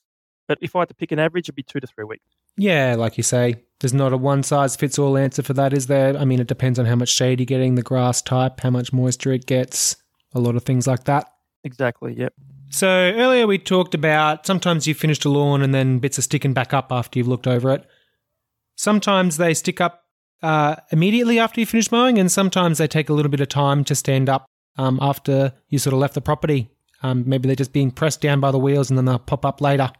But 0.48 0.58
if 0.60 0.74
I 0.74 0.80
had 0.80 0.88
to 0.88 0.94
pick 0.94 1.12
an 1.12 1.18
average, 1.18 1.44
it'd 1.44 1.54
be 1.54 1.62
two 1.62 1.80
to 1.80 1.86
three 1.86 2.04
weeks. 2.04 2.24
Yeah, 2.56 2.94
like 2.96 3.16
you 3.16 3.22
say, 3.22 3.56
there's 3.80 3.94
not 3.94 4.12
a 4.12 4.16
one 4.16 4.42
size 4.42 4.76
fits 4.76 4.98
all 4.98 5.16
answer 5.16 5.42
for 5.42 5.54
that, 5.54 5.72
is 5.72 5.86
there? 5.86 6.16
I 6.16 6.24
mean, 6.24 6.40
it 6.40 6.46
depends 6.46 6.78
on 6.78 6.86
how 6.86 6.96
much 6.96 7.08
shade 7.08 7.40
you're 7.40 7.46
getting, 7.46 7.74
the 7.74 7.82
grass 7.82 8.20
type, 8.20 8.60
how 8.60 8.70
much 8.70 8.92
moisture 8.92 9.32
it 9.32 9.46
gets, 9.46 9.96
a 10.34 10.40
lot 10.40 10.56
of 10.56 10.64
things 10.64 10.86
like 10.86 11.04
that. 11.04 11.26
Exactly, 11.64 12.14
yep. 12.14 12.34
So 12.70 12.88
earlier 12.88 13.46
we 13.46 13.58
talked 13.58 13.94
about 13.94 14.46
sometimes 14.46 14.86
you 14.86 14.94
finished 14.94 15.24
a 15.24 15.28
lawn 15.28 15.60
and 15.62 15.74
then 15.74 15.98
bits 15.98 16.18
are 16.18 16.22
sticking 16.22 16.52
back 16.52 16.72
up 16.72 16.92
after 16.92 17.18
you've 17.18 17.28
looked 17.28 17.46
over 17.46 17.70
it. 17.70 17.84
Sometimes 18.76 19.38
they 19.38 19.54
stick 19.54 19.80
up 19.80 20.04
uh, 20.42 20.76
immediately 20.90 21.38
after 21.38 21.60
you 21.60 21.66
finish 21.66 21.90
mowing, 21.90 22.18
and 22.18 22.30
sometimes 22.30 22.78
they 22.78 22.86
take 22.86 23.08
a 23.08 23.12
little 23.12 23.30
bit 23.30 23.40
of 23.40 23.48
time 23.48 23.84
to 23.84 23.94
stand 23.94 24.28
up 24.28 24.46
um, 24.78 24.98
after 25.02 25.52
you 25.68 25.78
sort 25.78 25.92
of 25.92 25.98
left 25.98 26.14
the 26.14 26.20
property. 26.20 26.70
Um, 27.02 27.24
maybe 27.26 27.46
they're 27.46 27.56
just 27.56 27.72
being 27.72 27.90
pressed 27.90 28.20
down 28.20 28.40
by 28.40 28.50
the 28.50 28.58
wheels 28.58 28.90
and 28.90 28.98
then 28.98 29.06
they'll 29.06 29.18
pop 29.18 29.44
up 29.44 29.60
later. 29.60 29.90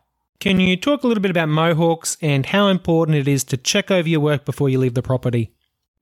Can 0.41 0.59
you 0.59 0.75
talk 0.75 1.03
a 1.03 1.07
little 1.07 1.21
bit 1.21 1.31
about 1.31 1.51
mohawks 1.51 2.17
and 2.23 2.47
how 2.47 2.69
important 2.69 3.19
it 3.19 3.29
is 3.29 3.45
to 3.45 3.59
check 3.59 3.91
over 3.91 4.09
your 4.09 4.21
work 4.21 4.47
before 4.47 4.71
you 4.71 4.79
leave 4.79 4.95
the 4.95 5.03
property? 5.03 5.53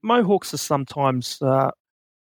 Mohawks 0.01 0.53
are 0.53 0.57
sometimes, 0.57 1.41
uh, 1.41 1.71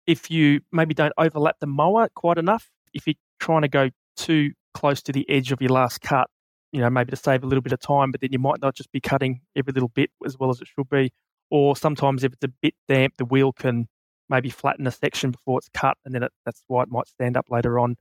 if 0.08 0.28
you 0.28 0.62
maybe 0.72 0.94
don't 0.94 1.12
overlap 1.16 1.60
the 1.60 1.68
mower 1.68 2.08
quite 2.16 2.38
enough, 2.38 2.68
if 2.92 3.06
you're 3.06 3.14
trying 3.38 3.62
to 3.62 3.68
go 3.68 3.90
too 4.16 4.50
close 4.74 5.00
to 5.02 5.12
the 5.12 5.24
edge 5.30 5.52
of 5.52 5.62
your 5.62 5.70
last 5.70 6.00
cut, 6.00 6.28
you 6.72 6.80
know, 6.80 6.90
maybe 6.90 7.10
to 7.10 7.16
save 7.16 7.44
a 7.44 7.46
little 7.46 7.62
bit 7.62 7.72
of 7.72 7.78
time, 7.78 8.10
but 8.10 8.20
then 8.20 8.32
you 8.32 8.38
might 8.40 8.60
not 8.60 8.74
just 8.74 8.90
be 8.90 9.00
cutting 9.00 9.40
every 9.54 9.72
little 9.72 9.90
bit 9.90 10.10
as 10.26 10.36
well 10.36 10.50
as 10.50 10.60
it 10.60 10.66
should 10.66 10.88
be. 10.88 11.12
Or 11.52 11.76
sometimes 11.76 12.24
if 12.24 12.32
it's 12.32 12.42
a 12.42 12.52
bit 12.62 12.74
damp, 12.88 13.14
the 13.16 13.24
wheel 13.24 13.52
can 13.52 13.86
maybe 14.28 14.50
flatten 14.50 14.88
a 14.88 14.90
section 14.90 15.30
before 15.30 15.58
it's 15.58 15.68
cut, 15.72 15.98
and 16.04 16.12
then 16.12 16.24
it, 16.24 16.32
that's 16.44 16.64
why 16.66 16.82
it 16.82 16.90
might 16.90 17.06
stand 17.06 17.36
up 17.36 17.46
later 17.48 17.78
on. 17.78 17.94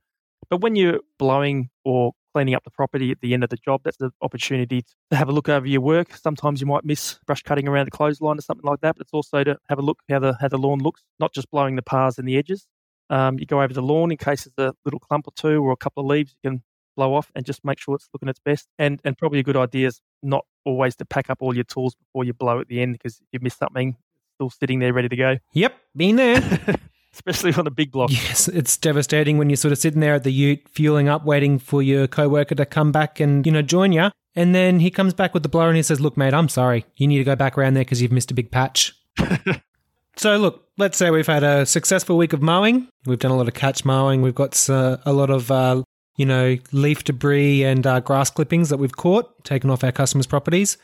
But 0.50 0.60
when 0.60 0.76
you're 0.76 1.00
blowing 1.18 1.70
or 1.84 2.12
cleaning 2.34 2.54
up 2.54 2.64
the 2.64 2.70
property 2.70 3.10
at 3.10 3.20
the 3.20 3.34
end 3.34 3.44
of 3.44 3.50
the 3.50 3.56
job, 3.56 3.82
that's 3.84 4.00
an 4.00 4.10
opportunity 4.22 4.84
to 5.10 5.16
have 5.16 5.28
a 5.28 5.32
look 5.32 5.48
over 5.48 5.66
your 5.66 5.80
work. 5.80 6.16
Sometimes 6.16 6.60
you 6.60 6.66
might 6.66 6.84
miss 6.84 7.18
brush 7.26 7.42
cutting 7.42 7.68
around 7.68 7.86
the 7.86 7.90
clothesline 7.90 8.38
or 8.38 8.42
something 8.42 8.68
like 8.68 8.80
that, 8.80 8.96
but 8.96 9.02
it's 9.02 9.12
also 9.12 9.44
to 9.44 9.56
have 9.68 9.78
a 9.78 9.82
look 9.82 9.98
how 10.08 10.18
the 10.18 10.36
how 10.40 10.48
the 10.48 10.58
lawn 10.58 10.80
looks, 10.80 11.02
not 11.18 11.32
just 11.32 11.50
blowing 11.50 11.76
the 11.76 11.82
pars 11.82 12.18
and 12.18 12.26
the 12.26 12.36
edges. 12.36 12.66
Um, 13.10 13.38
you 13.38 13.46
go 13.46 13.60
over 13.60 13.74
the 13.74 13.82
lawn 13.82 14.10
in 14.10 14.16
case 14.16 14.48
there's 14.56 14.70
a 14.70 14.74
little 14.84 15.00
clump 15.00 15.26
or 15.28 15.32
two 15.36 15.62
or 15.62 15.72
a 15.72 15.76
couple 15.76 16.02
of 16.02 16.06
leaves 16.06 16.34
you 16.42 16.50
can 16.50 16.62
blow 16.96 17.14
off 17.14 17.30
and 17.34 17.44
just 17.44 17.64
make 17.64 17.78
sure 17.78 17.94
it's 17.94 18.08
looking 18.12 18.28
its 18.28 18.40
best. 18.40 18.68
And 18.78 19.00
and 19.04 19.16
probably 19.18 19.40
a 19.40 19.42
good 19.42 19.56
idea 19.56 19.88
is 19.88 20.00
not 20.22 20.44
always 20.64 20.96
to 20.96 21.04
pack 21.04 21.28
up 21.30 21.38
all 21.40 21.54
your 21.54 21.64
tools 21.64 21.94
before 21.94 22.24
you 22.24 22.32
blow 22.32 22.60
at 22.60 22.68
the 22.68 22.80
end 22.80 22.94
because 22.94 23.16
if 23.20 23.26
you 23.32 23.40
miss 23.42 23.54
something, 23.54 23.88
it's 23.90 24.34
still 24.36 24.50
sitting 24.50 24.78
there 24.78 24.92
ready 24.92 25.08
to 25.08 25.16
go. 25.16 25.36
Yep, 25.52 25.74
been 25.96 26.16
there. 26.16 26.76
especially 27.14 27.54
on 27.54 27.66
a 27.66 27.70
big 27.70 27.92
block. 27.92 28.10
Yes, 28.10 28.48
it's 28.48 28.76
devastating 28.76 29.38
when 29.38 29.50
you're 29.50 29.56
sort 29.56 29.72
of 29.72 29.78
sitting 29.78 30.00
there 30.00 30.14
at 30.14 30.24
the 30.24 30.32
ute, 30.32 30.66
fueling 30.68 31.08
up, 31.08 31.24
waiting 31.24 31.58
for 31.58 31.82
your 31.82 32.06
coworker 32.06 32.54
to 32.54 32.66
come 32.66 32.92
back 32.92 33.20
and 33.20 33.46
you 33.46 33.52
know 33.52 33.62
join 33.62 33.92
you, 33.92 34.10
and 34.34 34.54
then 34.54 34.80
he 34.80 34.90
comes 34.90 35.14
back 35.14 35.34
with 35.34 35.42
the 35.42 35.48
blower 35.48 35.68
and 35.68 35.76
he 35.76 35.82
says, 35.82 36.00
"Look, 36.00 36.16
mate, 36.16 36.34
I'm 36.34 36.48
sorry. 36.48 36.84
You 36.96 37.06
need 37.06 37.18
to 37.18 37.24
go 37.24 37.36
back 37.36 37.56
around 37.58 37.74
there 37.74 37.84
because 37.84 38.00
you've 38.00 38.12
missed 38.12 38.30
a 38.30 38.34
big 38.34 38.50
patch." 38.50 38.94
so, 40.16 40.36
look, 40.36 40.68
let's 40.78 40.96
say 40.96 41.10
we've 41.10 41.26
had 41.26 41.44
a 41.44 41.66
successful 41.66 42.16
week 42.16 42.32
of 42.32 42.42
mowing. 42.42 42.88
We've 43.06 43.18
done 43.18 43.30
a 43.30 43.36
lot 43.36 43.48
of 43.48 43.54
catch 43.54 43.84
mowing. 43.84 44.22
We've 44.22 44.34
got 44.34 44.68
uh, 44.70 44.98
a 45.04 45.12
lot 45.12 45.30
of 45.30 45.50
uh, 45.50 45.82
you 46.16 46.26
know 46.26 46.56
leaf 46.72 47.04
debris 47.04 47.64
and 47.64 47.86
uh, 47.86 48.00
grass 48.00 48.30
clippings 48.30 48.68
that 48.70 48.78
we've 48.78 48.96
caught, 48.96 49.44
taken 49.44 49.70
off 49.70 49.84
our 49.84 49.92
customers' 49.92 50.26
properties. 50.26 50.78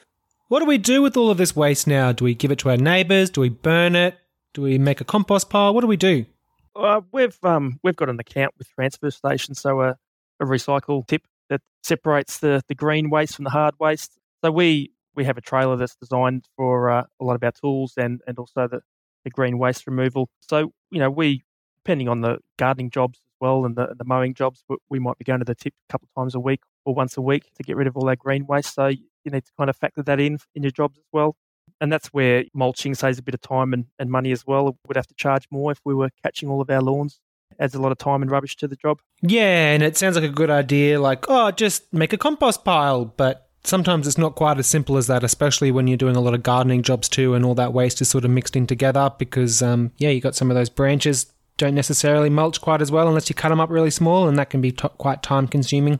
What 0.48 0.60
do 0.60 0.64
we 0.64 0.78
do 0.78 1.02
with 1.02 1.16
all 1.16 1.30
of 1.30 1.36
this 1.36 1.54
waste 1.54 1.86
now? 1.86 2.12
Do 2.12 2.24
we 2.24 2.34
give 2.34 2.50
it 2.50 2.58
to 2.60 2.70
our 2.70 2.78
neighbours? 2.78 3.28
Do 3.28 3.42
we 3.42 3.50
burn 3.50 3.94
it? 3.94 4.18
Do 4.54 4.62
we 4.62 4.78
make 4.78 5.00
a 5.00 5.04
compost 5.04 5.50
pile? 5.50 5.74
What 5.74 5.82
do 5.82 5.86
we 5.86 5.96
do? 5.96 6.26
Uh, 6.74 7.00
we've 7.12 7.38
um, 7.42 7.80
we've 7.82 7.96
got 7.96 8.08
an 8.08 8.20
account 8.20 8.54
with 8.58 8.68
Transfer 8.70 9.10
Station, 9.10 9.54
so 9.54 9.80
a, 9.80 9.96
a 10.40 10.44
recycle 10.44 11.06
tip 11.06 11.22
that 11.48 11.60
separates 11.82 12.38
the, 12.38 12.62
the 12.68 12.74
green 12.74 13.10
waste 13.10 13.36
from 13.36 13.44
the 13.44 13.50
hard 13.50 13.74
waste. 13.80 14.18
So 14.44 14.50
we 14.50 14.92
we 15.14 15.24
have 15.24 15.36
a 15.36 15.40
trailer 15.40 15.76
that's 15.76 15.96
designed 15.96 16.46
for 16.56 16.90
uh, 16.90 17.04
a 17.20 17.24
lot 17.24 17.34
of 17.34 17.42
our 17.42 17.52
tools 17.52 17.94
and 17.96 18.20
and 18.26 18.38
also 18.38 18.68
the, 18.68 18.80
the 19.24 19.30
green 19.30 19.58
waste 19.58 19.86
removal. 19.86 20.28
So 20.40 20.72
you 20.90 21.00
know 21.00 21.10
we 21.10 21.44
depending 21.84 22.08
on 22.08 22.20
the 22.20 22.38
gardening 22.58 22.90
jobs 22.90 23.18
as 23.18 23.34
well 23.40 23.64
and 23.64 23.74
the 23.76 23.94
the 23.98 24.04
mowing 24.04 24.34
jobs, 24.34 24.62
we 24.88 24.98
might 24.98 25.18
be 25.18 25.24
going 25.24 25.40
to 25.40 25.44
the 25.44 25.54
tip 25.54 25.74
a 25.88 25.92
couple 25.92 26.08
of 26.14 26.20
times 26.20 26.34
a 26.34 26.40
week 26.40 26.60
or 26.84 26.94
once 26.94 27.16
a 27.16 27.22
week 27.22 27.50
to 27.56 27.62
get 27.62 27.76
rid 27.76 27.86
of 27.86 27.96
all 27.96 28.08
our 28.08 28.16
green 28.16 28.46
waste. 28.46 28.74
So 28.74 28.86
you 28.86 28.98
need 29.24 29.44
to 29.44 29.52
kind 29.58 29.68
of 29.68 29.76
factor 29.76 30.02
that 30.04 30.20
in 30.20 30.38
in 30.54 30.62
your 30.62 30.72
jobs 30.72 30.98
as 30.98 31.04
well. 31.12 31.36
And 31.80 31.92
that's 31.92 32.08
where 32.08 32.44
mulching 32.54 32.94
saves 32.94 33.18
a 33.18 33.22
bit 33.22 33.34
of 33.34 33.40
time 33.40 33.72
and, 33.72 33.86
and 33.98 34.10
money 34.10 34.32
as 34.32 34.46
well. 34.46 34.76
We'd 34.86 34.96
have 34.96 35.06
to 35.06 35.14
charge 35.14 35.46
more 35.50 35.70
if 35.70 35.80
we 35.84 35.94
were 35.94 36.10
catching 36.22 36.48
all 36.48 36.60
of 36.60 36.70
our 36.70 36.80
lawns. 36.80 37.20
Adds 37.60 37.74
a 37.74 37.80
lot 37.80 37.92
of 37.92 37.98
time 37.98 38.22
and 38.22 38.30
rubbish 38.30 38.56
to 38.56 38.68
the 38.68 38.76
job. 38.76 39.00
Yeah, 39.22 39.72
and 39.72 39.82
it 39.82 39.96
sounds 39.96 40.16
like 40.16 40.24
a 40.24 40.28
good 40.28 40.50
idea, 40.50 41.00
like, 41.00 41.24
oh, 41.28 41.50
just 41.50 41.92
make 41.92 42.12
a 42.12 42.18
compost 42.18 42.64
pile. 42.64 43.04
But 43.06 43.48
sometimes 43.64 44.06
it's 44.06 44.18
not 44.18 44.34
quite 44.34 44.58
as 44.58 44.66
simple 44.66 44.96
as 44.96 45.06
that, 45.06 45.24
especially 45.24 45.70
when 45.70 45.86
you're 45.86 45.96
doing 45.96 46.16
a 46.16 46.20
lot 46.20 46.34
of 46.34 46.42
gardening 46.42 46.82
jobs 46.82 47.08
too, 47.08 47.34
and 47.34 47.44
all 47.44 47.54
that 47.54 47.72
waste 47.72 48.00
is 48.00 48.08
sort 48.08 48.24
of 48.24 48.30
mixed 48.30 48.54
in 48.54 48.66
together 48.66 49.10
because, 49.18 49.62
um, 49.62 49.92
yeah, 49.98 50.10
you 50.10 50.20
got 50.20 50.34
some 50.34 50.50
of 50.50 50.56
those 50.56 50.68
branches 50.68 51.32
don't 51.56 51.74
necessarily 51.74 52.30
mulch 52.30 52.60
quite 52.60 52.80
as 52.80 52.90
well 52.90 53.08
unless 53.08 53.28
you 53.28 53.34
cut 53.34 53.50
them 53.50 53.60
up 53.60 53.68
really 53.68 53.90
small, 53.90 54.28
and 54.28 54.38
that 54.38 54.48
can 54.48 54.60
be 54.60 54.72
t- 54.72 54.88
quite 54.96 55.22
time 55.22 55.46
consuming. 55.46 55.98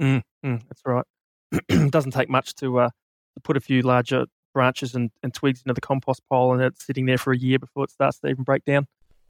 Mm, 0.00 0.22
mm, 0.44 0.62
that's 0.68 0.82
right. 0.84 1.04
it 1.52 1.90
doesn't 1.90 2.12
take 2.12 2.28
much 2.28 2.54
to, 2.56 2.80
uh, 2.80 2.88
to 2.88 3.40
put 3.42 3.56
a 3.56 3.60
few 3.60 3.82
larger 3.82 4.26
branches 4.52 4.94
and, 4.94 5.10
and 5.22 5.32
twigs 5.32 5.62
into 5.62 5.74
the 5.74 5.80
compost 5.80 6.22
pile, 6.28 6.52
and 6.52 6.62
it's 6.62 6.84
sitting 6.84 7.06
there 7.06 7.18
for 7.18 7.32
a 7.32 7.38
year 7.38 7.58
before 7.58 7.84
it 7.84 7.90
starts 7.90 8.18
to 8.20 8.28
even 8.28 8.44
break 8.44 8.64
down. 8.64 8.86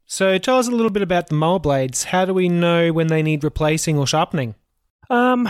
So, 0.07 0.39
tell 0.39 0.59
us 0.59 0.67
a 0.67 0.73
little 0.73 0.91
bit 0.91 1.03
about 1.03 1.29
the 1.29 1.35
mower 1.35 1.61
blades. 1.61 2.05
How 2.05 2.25
do 2.25 2.35
we 2.35 2.49
know 2.49 2.93
when 2.93 3.07
they 3.07 3.23
need 3.23 3.45
replacing 3.45 3.97
or 3.97 4.07
sharpening? 4.07 4.57
Um, 5.09 5.49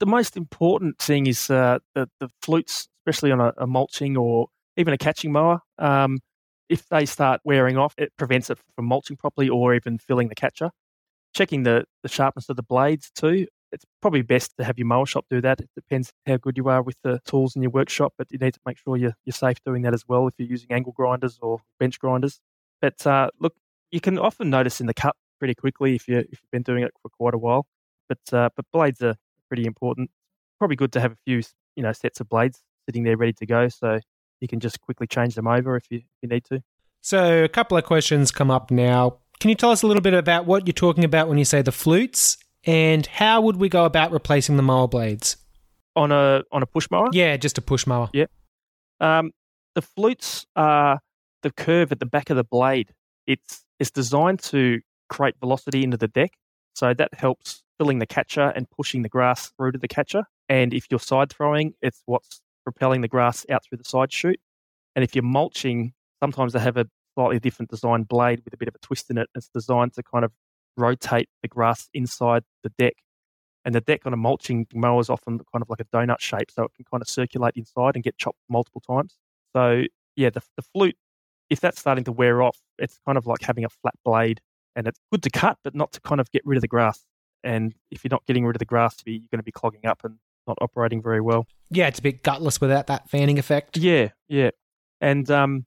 the 0.00 0.06
most 0.06 0.36
important 0.36 0.98
thing 0.98 1.26
is 1.26 1.50
uh, 1.50 1.78
the, 1.94 2.08
the 2.20 2.28
flutes, 2.42 2.88
especially 3.00 3.32
on 3.32 3.40
a, 3.40 3.52
a, 3.58 3.66
mulching 3.66 4.16
or 4.16 4.48
even 4.76 4.94
a 4.94 4.98
catching 4.98 5.30
mower. 5.30 5.60
Um, 5.78 6.20
if 6.68 6.88
they 6.88 7.04
start 7.04 7.40
wearing 7.44 7.76
off, 7.76 7.94
it 7.98 8.12
prevents 8.16 8.48
it 8.48 8.58
from 8.74 8.86
mulching 8.86 9.16
properly 9.16 9.48
or 9.48 9.74
even 9.74 9.98
filling 9.98 10.28
the 10.28 10.34
catcher. 10.34 10.70
Checking 11.34 11.62
the, 11.62 11.84
the 12.02 12.08
sharpness 12.08 12.48
of 12.48 12.56
the 12.56 12.62
blades 12.62 13.10
too. 13.14 13.46
It's 13.72 13.84
probably 14.00 14.22
best 14.22 14.56
to 14.58 14.64
have 14.64 14.78
your 14.78 14.86
mower 14.86 15.06
shop 15.06 15.26
do 15.30 15.40
that. 15.40 15.60
It 15.60 15.70
depends 15.74 16.12
how 16.26 16.36
good 16.36 16.56
you 16.56 16.68
are 16.68 16.82
with 16.82 16.96
the 17.02 17.20
tools 17.24 17.54
in 17.56 17.62
your 17.62 17.70
workshop, 17.70 18.14
but 18.18 18.30
you 18.30 18.38
need 18.38 18.54
to 18.54 18.60
make 18.66 18.78
sure 18.78 18.96
you're, 18.96 19.14
you're 19.24 19.32
safe 19.32 19.62
doing 19.64 19.82
that 19.82 19.94
as 19.94 20.04
well 20.08 20.26
if 20.26 20.34
you're 20.38 20.48
using 20.48 20.72
angle 20.72 20.92
grinders 20.92 21.38
or 21.40 21.60
bench 21.78 21.98
grinders. 21.98 22.40
But 22.80 23.06
uh, 23.06 23.30
look, 23.38 23.54
you 23.90 24.00
can 24.00 24.18
often 24.18 24.50
notice 24.50 24.80
in 24.80 24.86
the 24.86 24.94
cut 24.94 25.16
pretty 25.38 25.54
quickly 25.54 25.94
if 25.94 26.06
you 26.06 26.18
if 26.18 26.40
you've 26.42 26.50
been 26.52 26.62
doing 26.62 26.82
it 26.82 26.92
for 27.02 27.08
quite 27.08 27.34
a 27.34 27.38
while. 27.38 27.66
But 28.08 28.32
uh, 28.32 28.50
but 28.56 28.64
blades 28.72 29.02
are 29.02 29.16
pretty 29.48 29.66
important. 29.66 30.10
Probably 30.58 30.76
good 30.76 30.92
to 30.92 31.00
have 31.00 31.12
a 31.12 31.18
few 31.26 31.42
you 31.76 31.82
know 31.82 31.92
sets 31.92 32.20
of 32.20 32.28
blades 32.28 32.62
sitting 32.86 33.02
there 33.04 33.16
ready 33.16 33.32
to 33.34 33.46
go, 33.46 33.68
so 33.68 34.00
you 34.40 34.48
can 34.48 34.60
just 34.60 34.80
quickly 34.80 35.06
change 35.06 35.34
them 35.34 35.46
over 35.46 35.76
if 35.76 35.84
you 35.90 35.98
if 35.98 36.22
you 36.22 36.28
need 36.28 36.44
to. 36.44 36.62
So 37.00 37.44
a 37.44 37.48
couple 37.48 37.76
of 37.78 37.84
questions 37.84 38.30
come 38.30 38.50
up 38.50 38.70
now. 38.70 39.18
Can 39.38 39.48
you 39.48 39.54
tell 39.54 39.70
us 39.70 39.82
a 39.82 39.86
little 39.86 40.02
bit 40.02 40.12
about 40.12 40.44
what 40.44 40.66
you're 40.66 40.74
talking 40.74 41.04
about 41.04 41.28
when 41.28 41.38
you 41.38 41.46
say 41.46 41.62
the 41.62 41.72
flutes, 41.72 42.36
and 42.64 43.06
how 43.06 43.40
would 43.40 43.56
we 43.56 43.68
go 43.68 43.84
about 43.84 44.12
replacing 44.12 44.56
the 44.56 44.62
mower 44.62 44.88
blades 44.88 45.36
on 45.96 46.12
a 46.12 46.42
on 46.52 46.62
a 46.62 46.66
push 46.66 46.90
mower? 46.90 47.08
Yeah, 47.12 47.36
just 47.36 47.58
a 47.58 47.62
push 47.62 47.86
mower. 47.86 48.10
Yeah. 48.12 48.26
Um, 49.00 49.32
the 49.74 49.82
flutes 49.82 50.46
are 50.56 51.00
the 51.42 51.50
curve 51.50 51.92
at 51.92 52.00
the 52.00 52.06
back 52.06 52.30
of 52.30 52.36
the 52.36 52.44
blade. 52.44 52.92
It's 53.26 53.64
it's 53.78 53.90
designed 53.90 54.40
to 54.44 54.80
create 55.08 55.34
velocity 55.40 55.82
into 55.82 55.96
the 55.96 56.08
deck, 56.08 56.32
so 56.74 56.94
that 56.94 57.14
helps 57.14 57.62
filling 57.78 57.98
the 57.98 58.06
catcher 58.06 58.52
and 58.54 58.68
pushing 58.70 59.02
the 59.02 59.08
grass 59.08 59.52
through 59.56 59.72
to 59.72 59.78
the 59.78 59.88
catcher. 59.88 60.24
And 60.48 60.74
if 60.74 60.86
you're 60.90 61.00
side 61.00 61.30
throwing, 61.30 61.72
it's 61.80 62.02
what's 62.06 62.42
propelling 62.64 63.00
the 63.00 63.08
grass 63.08 63.46
out 63.50 63.64
through 63.64 63.78
the 63.78 63.84
side 63.84 64.12
chute. 64.12 64.40
And 64.94 65.02
if 65.02 65.14
you're 65.14 65.24
mulching, 65.24 65.94
sometimes 66.22 66.52
they 66.52 66.60
have 66.60 66.76
a 66.76 66.86
slightly 67.14 67.38
different 67.38 67.70
design 67.70 68.02
blade 68.02 68.42
with 68.44 68.52
a 68.52 68.56
bit 68.56 68.68
of 68.68 68.74
a 68.74 68.78
twist 68.78 69.10
in 69.10 69.18
it. 69.18 69.28
It's 69.34 69.48
designed 69.48 69.94
to 69.94 70.02
kind 70.02 70.24
of 70.24 70.32
rotate 70.76 71.28
the 71.42 71.48
grass 71.48 71.88
inside 71.94 72.44
the 72.62 72.70
deck. 72.78 72.94
And 73.64 73.74
the 73.74 73.80
deck 73.80 74.06
on 74.06 74.14
a 74.14 74.16
mulching 74.16 74.66
mower 74.72 75.00
is 75.00 75.10
often 75.10 75.38
kind 75.52 75.62
of 75.62 75.68
like 75.68 75.80
a 75.80 75.84
donut 75.84 76.20
shape, 76.20 76.50
so 76.50 76.64
it 76.64 76.72
can 76.74 76.86
kind 76.90 77.02
of 77.02 77.08
circulate 77.08 77.54
inside 77.56 77.94
and 77.94 78.02
get 78.02 78.16
chopped 78.16 78.38
multiple 78.48 78.80
times. 78.80 79.16
So 79.54 79.84
yeah, 80.16 80.30
the, 80.30 80.40
the 80.56 80.62
flute, 80.74 80.96
if 81.50 81.60
that's 81.60 81.78
starting 81.78 82.04
to 82.04 82.12
wear 82.12 82.42
off, 82.42 82.58
it's 82.78 82.98
kind 83.06 83.18
of 83.18 83.26
like 83.26 83.42
having 83.42 83.64
a 83.64 83.68
flat 83.68 83.94
blade, 84.04 84.40
and 84.74 84.86
it's 84.86 84.98
good 85.12 85.22
to 85.24 85.30
cut, 85.30 85.58
but 85.62 85.74
not 85.74 85.92
to 85.92 86.00
kind 86.00 86.20
of 86.20 86.30
get 86.30 86.42
rid 86.46 86.56
of 86.56 86.62
the 86.62 86.68
grass. 86.68 87.04
And 87.44 87.74
if 87.90 88.02
you're 88.02 88.10
not 88.10 88.24
getting 88.26 88.46
rid 88.46 88.56
of 88.56 88.60
the 88.60 88.64
grass, 88.64 88.96
you're 89.04 89.18
going 89.30 89.38
to 89.38 89.42
be 89.42 89.52
clogging 89.52 89.86
up 89.86 90.04
and 90.04 90.16
not 90.46 90.58
operating 90.60 91.02
very 91.02 91.20
well. 91.20 91.46
Yeah, 91.70 91.86
it's 91.86 91.98
a 91.98 92.02
bit 92.02 92.22
gutless 92.22 92.60
without 92.60 92.86
that 92.88 93.08
fanning 93.08 93.38
effect. 93.38 93.76
Yeah, 93.76 94.08
yeah. 94.28 94.50
And 95.00 95.30
um, 95.30 95.66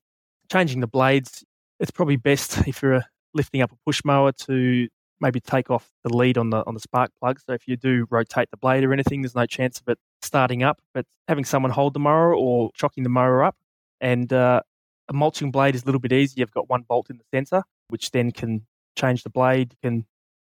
changing 0.51 0.79
the 0.81 0.87
blades, 0.87 1.43
it's 1.79 1.91
probably 1.91 2.15
best 2.15 2.57
if 2.67 2.81
you're 2.81 3.03
lifting 3.33 3.61
up 3.61 3.71
a 3.71 3.75
push 3.85 4.01
mower 4.03 4.31
to 4.31 4.87
maybe 5.19 5.39
take 5.39 5.71
off 5.71 5.89
the 6.03 6.15
lead 6.15 6.37
on 6.37 6.49
the 6.49 6.63
on 6.67 6.73
the 6.73 6.79
spark 6.79 7.11
plug. 7.19 7.39
So 7.39 7.53
if 7.53 7.67
you 7.67 7.77
do 7.77 8.05
rotate 8.09 8.51
the 8.51 8.57
blade 8.57 8.83
or 8.83 8.93
anything, 8.93 9.21
there's 9.21 9.35
no 9.35 9.45
chance 9.45 9.79
of 9.79 9.87
it 9.87 9.97
starting 10.21 10.63
up. 10.63 10.81
But 10.93 11.05
having 11.27 11.45
someone 11.45 11.71
hold 11.71 11.93
the 11.93 11.99
mower 11.99 12.35
or 12.35 12.71
chocking 12.73 13.03
the 13.03 13.09
mower 13.09 13.43
up, 13.43 13.55
and 14.01 14.31
uh, 14.31 14.61
a 15.09 15.13
mulching 15.13 15.51
blade 15.51 15.75
is 15.75 15.83
a 15.83 15.85
little 15.85 16.01
bit 16.01 16.13
easier. 16.13 16.41
You've 16.41 16.51
got 16.51 16.69
one 16.69 16.81
bolt 16.81 17.09
in 17.09 17.17
the 17.17 17.25
center, 17.33 17.63
which 17.89 18.11
then 18.11 18.31
can 18.31 18.65
change 18.97 19.23
the 19.23 19.29
blade. 19.29 19.73
You 19.73 19.89
can 19.89 20.05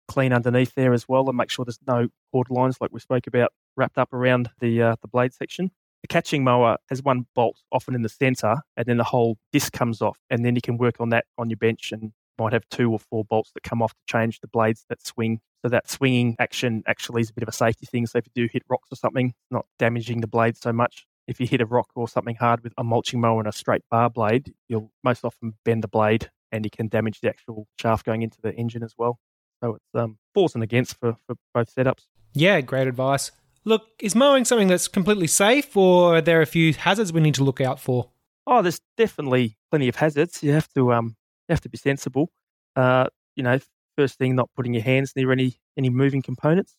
clean 0.08 0.34
underneath 0.34 0.76
there 0.76 0.94
as 0.94 1.08
well 1.08 1.28
and 1.30 1.38
make 1.38 1.50
sure 1.50 1.64
there's 1.66 1.80
no 1.88 2.08
cord 2.32 2.50
lines 2.50 2.78
like 2.82 2.92
we 2.92 3.00
spoke 3.00 3.28
about 3.28 3.52
wrapped 3.76 3.98
up 3.98 4.14
around 4.14 4.50
the 4.60 4.82
uh, 4.82 4.96
the 5.02 5.08
blade 5.08 5.34
section. 5.34 5.72
The 6.02 6.08
catching 6.08 6.44
mower 6.44 6.78
has 6.90 7.02
one 7.02 7.26
bolt 7.34 7.58
often 7.72 7.96
in 7.96 8.02
the 8.02 8.10
center 8.10 8.58
and 8.76 8.86
then 8.86 8.98
the 8.98 9.06
whole 9.06 9.38
disc 9.54 9.72
comes 9.72 10.02
off 10.02 10.18
and 10.30 10.44
then 10.44 10.56
you 10.56 10.62
can 10.62 10.78
work 10.78 10.96
on 11.00 11.10
that 11.10 11.26
on 11.38 11.50
your 11.50 11.58
bench 11.58 11.92
and 11.94 12.12
might 12.38 12.54
have 12.54 12.68
two 12.70 12.92
or 12.92 13.00
four 13.00 13.26
bolts 13.26 13.52
that 13.54 13.64
come 13.64 13.82
off 13.82 13.94
to 13.94 14.02
change 14.08 14.40
the 14.40 14.48
blades 14.48 14.86
that 14.90 15.06
swing. 15.06 15.42
So 15.64 15.70
that 15.70 15.90
swinging 15.90 16.36
action 16.40 16.84
actually 16.88 17.22
is 17.22 17.30
a 17.30 17.34
bit 17.34 17.44
of 17.44 17.50
a 17.50 17.54
safety 17.54 17.86
thing. 17.86 18.06
So 18.06 18.18
if 18.18 18.26
you 18.26 18.44
do 18.44 18.50
hit 18.52 18.64
rocks 18.70 18.90
or 18.92 18.96
something, 18.96 19.34
not 19.50 19.66
damaging 19.80 20.22
the 20.22 20.28
blade 20.28 20.58
so 20.58 20.74
much. 20.74 21.06
If 21.28 21.40
you 21.40 21.48
hit 21.48 21.62
a 21.62 21.66
rock 21.66 21.90
or 21.96 22.08
something 22.08 22.36
hard 22.36 22.64
with 22.64 22.74
a 22.78 22.84
mulching 22.84 23.22
mower 23.22 23.40
and 23.40 23.48
a 23.48 23.54
straight 23.54 23.84
bar 23.90 24.10
blade, 24.10 24.54
you'll 24.68 24.92
most 25.04 25.24
often 25.24 25.54
bend 25.64 25.84
the 25.84 25.88
blade 25.88 26.30
and 26.52 26.66
you 26.66 26.70
can 26.70 26.88
damage 26.90 27.22
the 27.22 27.30
actual 27.30 27.68
shaft 27.80 28.06
going 28.06 28.22
into 28.22 28.38
the 28.42 28.54
engine 28.54 28.84
as 28.84 28.94
well. 28.98 29.20
So 29.64 29.76
it's 29.76 29.96
um, 29.96 30.18
force 30.34 30.54
and 30.54 30.64
against 30.64 31.00
for, 31.00 31.16
for 31.26 31.36
both 31.54 31.74
setups. 31.74 32.06
Yeah, 32.34 32.60
great 32.62 32.88
advice. 32.88 33.32
Look, 33.66 33.84
is 34.02 34.16
mowing 34.16 34.44
something 34.44 34.68
that's 34.68 34.90
completely 34.90 35.28
safe, 35.28 35.78
or 35.78 36.18
are 36.18 36.22
there 36.22 36.42
a 36.42 36.46
few 36.46 36.74
hazards 36.74 37.14
we 37.14 37.22
need 37.22 37.36
to 37.36 37.46
look 37.46 37.62
out 37.62 37.80
for? 37.80 38.10
Oh, 38.46 38.62
there's 38.62 38.82
definitely 38.98 39.56
plenty 39.72 39.88
of 39.88 39.96
hazards. 39.96 40.44
You 40.44 40.52
have 40.52 40.68
to 40.74 40.92
um, 40.92 41.16
have 41.54 41.62
to 41.62 41.70
be 41.70 41.78
sensible. 41.78 42.32
Uh, 42.76 43.08
you 43.36 43.44
know, 43.44 43.60
first 43.96 44.18
thing, 44.18 44.36
not 44.36 44.50
putting 44.56 44.74
your 44.74 44.84
hands 44.84 45.14
near 45.16 45.32
any 45.32 45.60
any 45.78 45.90
moving 45.90 46.22
components. 46.22 46.76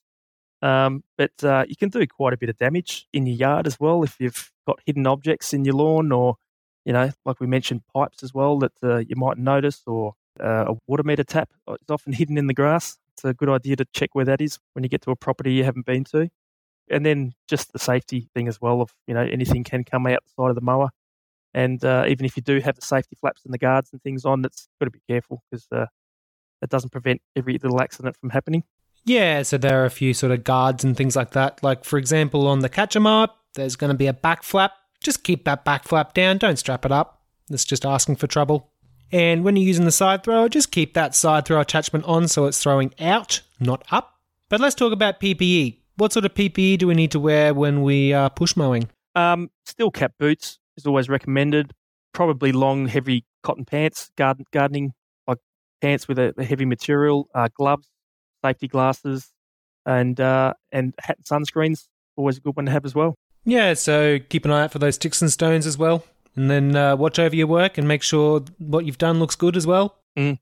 Um, 0.62 1.04
but 1.18 1.32
uh, 1.42 1.64
you 1.68 1.76
can 1.76 1.90
do 1.90 2.06
quite 2.06 2.32
a 2.32 2.36
bit 2.36 2.48
of 2.48 2.56
damage 2.56 3.06
in 3.12 3.26
your 3.26 3.36
yard 3.36 3.66
as 3.66 3.78
well 3.78 4.02
if 4.02 4.16
you've 4.18 4.50
got 4.66 4.80
hidden 4.86 5.06
objects 5.06 5.52
in 5.52 5.64
your 5.64 5.74
lawn, 5.74 6.10
or 6.12 6.36
you 6.84 6.92
know, 6.92 7.10
like 7.24 7.40
we 7.40 7.46
mentioned, 7.46 7.82
pipes 7.94 8.22
as 8.22 8.32
well 8.32 8.58
that 8.60 8.72
uh, 8.82 8.98
you 8.98 9.16
might 9.16 9.38
notice, 9.38 9.82
or 9.86 10.14
uh, 10.40 10.66
a 10.68 10.74
water 10.86 11.02
meter 11.02 11.24
tap 11.24 11.50
is 11.68 11.90
often 11.90 12.12
hidden 12.20 12.38
in 12.38 12.46
the 12.46 12.54
grass. 12.54 12.96
It's 13.12 13.24
a 13.24 13.34
good 13.34 13.48
idea 13.48 13.76
to 13.76 13.86
check 13.92 14.14
where 14.14 14.24
that 14.24 14.40
is 14.40 14.58
when 14.72 14.82
you 14.82 14.88
get 14.88 15.02
to 15.02 15.10
a 15.10 15.16
property 15.16 15.52
you 15.52 15.64
haven't 15.64 15.86
been 15.86 16.04
to. 16.04 16.28
And 16.90 17.06
then 17.06 17.32
just 17.48 17.72
the 17.72 17.78
safety 17.78 18.28
thing 18.34 18.48
as 18.48 18.60
well 18.60 18.82
of, 18.82 18.92
you 19.06 19.14
know, 19.14 19.22
anything 19.22 19.64
can 19.64 19.84
come 19.84 20.06
out 20.06 20.22
the 20.24 20.42
side 20.42 20.50
of 20.50 20.54
the 20.54 20.60
mower. 20.60 20.90
And 21.54 21.84
uh, 21.84 22.04
even 22.08 22.26
if 22.26 22.36
you 22.36 22.42
do 22.42 22.60
have 22.60 22.74
the 22.74 22.82
safety 22.82 23.16
flaps 23.18 23.44
and 23.44 23.54
the 23.54 23.58
guards 23.58 23.92
and 23.92 24.02
things 24.02 24.24
on, 24.24 24.42
that's 24.42 24.68
got 24.80 24.86
to 24.86 24.90
be 24.90 25.00
careful 25.08 25.42
because 25.50 25.66
uh, 25.70 25.86
that 26.60 26.70
doesn't 26.70 26.90
prevent 26.90 27.22
every 27.36 27.54
little 27.54 27.80
accident 27.80 28.16
from 28.16 28.30
happening. 28.30 28.64
Yeah, 29.04 29.42
so 29.42 29.58
there 29.58 29.82
are 29.82 29.84
a 29.84 29.90
few 29.90 30.14
sort 30.14 30.32
of 30.32 30.44
guards 30.44 30.82
and 30.82 30.96
things 30.96 31.14
like 31.14 31.30
that. 31.30 31.62
Like, 31.62 31.84
for 31.84 31.98
example, 31.98 32.48
on 32.48 32.60
the 32.60 32.68
catcher 32.68 33.00
mower, 33.00 33.28
there's 33.54 33.76
going 33.76 33.90
to 33.90 33.96
be 33.96 34.06
a 34.06 34.12
back 34.12 34.42
flap. 34.42 34.72
Just 35.00 35.22
keep 35.22 35.44
that 35.44 35.64
back 35.64 35.84
flap 35.84 36.14
down, 36.14 36.38
don't 36.38 36.58
strap 36.58 36.84
it 36.84 36.92
up. 36.92 37.22
That's 37.48 37.64
just 37.64 37.84
asking 37.84 38.16
for 38.16 38.26
trouble. 38.26 38.70
And 39.12 39.44
when 39.44 39.54
you're 39.54 39.66
using 39.66 39.84
the 39.84 39.92
side 39.92 40.24
thrower, 40.24 40.48
just 40.48 40.72
keep 40.72 40.94
that 40.94 41.14
side 41.14 41.44
throw 41.44 41.60
attachment 41.60 42.04
on 42.06 42.26
so 42.26 42.46
it's 42.46 42.60
throwing 42.60 42.94
out, 42.98 43.42
not 43.60 43.84
up. 43.90 44.14
But 44.48 44.60
let's 44.60 44.74
talk 44.74 44.92
about 44.92 45.20
PPE. 45.20 45.78
What 45.96 46.12
sort 46.12 46.24
of 46.24 46.34
PPE 46.34 46.78
do 46.78 46.88
we 46.88 46.94
need 46.94 47.12
to 47.12 47.20
wear 47.20 47.54
when 47.54 47.82
we 47.82 48.12
are 48.12 48.30
push 48.30 48.56
mowing? 48.56 48.88
Um, 49.14 49.50
steel 49.66 49.90
cap 49.90 50.14
boots 50.18 50.58
is 50.76 50.86
always 50.86 51.08
recommended. 51.08 51.72
Probably 52.12 52.52
long, 52.52 52.86
heavy 52.86 53.24
cotton 53.42 53.64
pants, 53.64 54.10
garden, 54.16 54.44
gardening 54.52 54.92
like 55.26 55.38
pants 55.80 56.06
with 56.06 56.18
a, 56.18 56.32
a 56.38 56.44
heavy 56.44 56.64
material, 56.64 57.28
uh, 57.34 57.48
gloves, 57.54 57.90
safety 58.44 58.68
glasses, 58.68 59.32
and 59.84 60.20
uh, 60.20 60.54
and 60.70 60.94
hat 60.98 61.18
and 61.18 61.26
sunscreens. 61.46 61.88
Always 62.16 62.38
a 62.38 62.40
good 62.40 62.54
one 62.54 62.66
to 62.66 62.72
have 62.72 62.84
as 62.84 62.94
well. 62.94 63.16
Yeah, 63.44 63.74
so 63.74 64.18
keep 64.28 64.44
an 64.44 64.52
eye 64.52 64.64
out 64.64 64.72
for 64.72 64.78
those 64.78 64.94
sticks 64.94 65.20
and 65.20 65.30
stones 65.30 65.66
as 65.66 65.76
well 65.76 66.04
and 66.36 66.50
then 66.50 66.76
uh, 66.76 66.96
watch 66.96 67.18
over 67.18 67.34
your 67.34 67.46
work 67.46 67.78
and 67.78 67.86
make 67.86 68.02
sure 68.02 68.42
what 68.58 68.84
you've 68.84 68.98
done 68.98 69.18
looks 69.18 69.36
good 69.36 69.56
as 69.56 69.66
well. 69.66 69.98
Mm. 70.16 70.38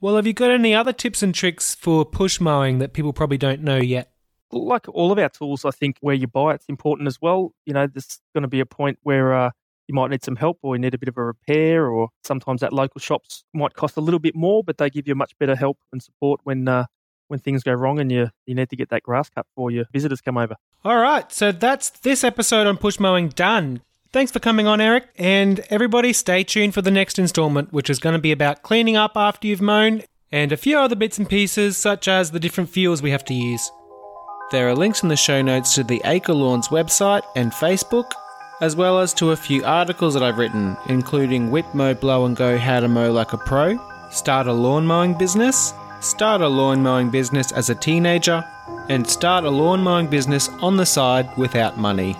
Well, 0.00 0.16
have 0.16 0.26
you 0.26 0.32
got 0.32 0.50
any 0.50 0.74
other 0.74 0.92
tips 0.92 1.22
and 1.22 1.34
tricks 1.34 1.74
for 1.74 2.04
push 2.04 2.40
mowing 2.40 2.78
that 2.78 2.92
people 2.92 3.12
probably 3.12 3.38
don't 3.38 3.62
know 3.62 3.78
yet? 3.78 4.10
Like 4.52 4.88
all 4.88 5.12
of 5.12 5.18
our 5.18 5.28
tools, 5.28 5.64
I 5.64 5.70
think 5.70 5.96
where 6.00 6.14
you 6.14 6.26
buy 6.26 6.54
it's 6.54 6.66
important 6.68 7.08
as 7.08 7.20
well. 7.20 7.52
You 7.64 7.74
know, 7.74 7.86
there's 7.86 8.20
going 8.34 8.42
to 8.42 8.48
be 8.48 8.60
a 8.60 8.66
point 8.66 8.98
where 9.02 9.34
uh, 9.34 9.50
you 9.88 9.94
might 9.94 10.10
need 10.10 10.24
some 10.24 10.36
help 10.36 10.58
or 10.62 10.74
you 10.74 10.80
need 10.80 10.94
a 10.94 10.98
bit 10.98 11.08
of 11.08 11.16
a 11.16 11.24
repair, 11.24 11.86
or 11.86 12.08
sometimes 12.24 12.62
at 12.62 12.72
local 12.72 13.00
shops 13.00 13.44
might 13.54 13.74
cost 13.74 13.96
a 13.96 14.00
little 14.00 14.20
bit 14.20 14.34
more, 14.34 14.62
but 14.64 14.78
they 14.78 14.90
give 14.90 15.06
you 15.06 15.14
much 15.14 15.36
better 15.38 15.56
help 15.56 15.78
and 15.92 16.02
support 16.02 16.40
when 16.44 16.66
uh, 16.68 16.86
when 17.28 17.40
things 17.40 17.62
go 17.62 17.72
wrong 17.72 17.98
and 17.98 18.10
you 18.10 18.28
you 18.46 18.54
need 18.54 18.70
to 18.70 18.76
get 18.76 18.90
that 18.90 19.02
grass 19.02 19.28
cut 19.28 19.46
before 19.54 19.70
your 19.70 19.84
visitors 19.92 20.20
come 20.20 20.38
over. 20.38 20.56
All 20.84 20.98
right, 20.98 21.30
so 21.32 21.52
that's 21.52 21.90
this 21.90 22.24
episode 22.24 22.66
on 22.66 22.76
push 22.76 22.98
mowing 22.98 23.28
done. 23.28 23.82
Thanks 24.12 24.32
for 24.32 24.38
coming 24.38 24.66
on, 24.66 24.80
Eric. 24.80 25.08
And 25.16 25.60
everybody, 25.68 26.12
stay 26.12 26.42
tuned 26.42 26.74
for 26.74 26.80
the 26.80 26.90
next 26.90 27.18
installment, 27.18 27.72
which 27.72 27.90
is 27.90 27.98
going 27.98 28.14
to 28.14 28.20
be 28.20 28.32
about 28.32 28.62
cleaning 28.62 28.96
up 28.96 29.12
after 29.16 29.46
you've 29.46 29.60
mown 29.60 30.04
and 30.32 30.52
a 30.52 30.56
few 30.56 30.78
other 30.78 30.96
bits 30.96 31.18
and 31.18 31.28
pieces, 31.28 31.76
such 31.76 32.08
as 32.08 32.30
the 32.30 32.40
different 32.40 32.70
fuels 32.70 33.02
we 33.02 33.10
have 33.10 33.24
to 33.26 33.34
use. 33.34 33.70
There 34.52 34.68
are 34.68 34.74
links 34.74 35.02
in 35.02 35.08
the 35.08 35.16
show 35.16 35.42
notes 35.42 35.74
to 35.74 35.84
the 35.84 36.00
Acre 36.04 36.32
Lawns 36.32 36.68
website 36.68 37.22
and 37.34 37.52
Facebook, 37.52 38.10
as 38.60 38.76
well 38.76 38.98
as 38.98 39.12
to 39.14 39.30
a 39.30 39.36
few 39.36 39.64
articles 39.64 40.14
that 40.14 40.22
I've 40.22 40.38
written, 40.38 40.76
including 40.88 41.50
Whip 41.50 41.66
Mow 41.74 41.94
Blow 41.94 42.24
and 42.24 42.36
Go 42.36 42.56
How 42.56 42.80
to 42.80 42.88
Mow 42.88 43.12
Like 43.12 43.32
a 43.32 43.38
Pro, 43.38 43.78
start 44.10 44.46
a 44.46 44.52
lawn 44.52 44.86
mowing 44.86 45.14
business, 45.14 45.74
start 46.00 46.40
a 46.40 46.48
lawn 46.48 46.82
mowing 46.82 47.10
business 47.10 47.52
as 47.52 47.70
a 47.70 47.74
teenager, 47.74 48.44
and 48.88 49.08
start 49.08 49.44
a 49.44 49.50
lawn 49.50 49.82
mowing 49.82 50.06
business 50.06 50.48
on 50.62 50.76
the 50.76 50.86
side 50.86 51.28
without 51.36 51.76
money. 51.76 52.16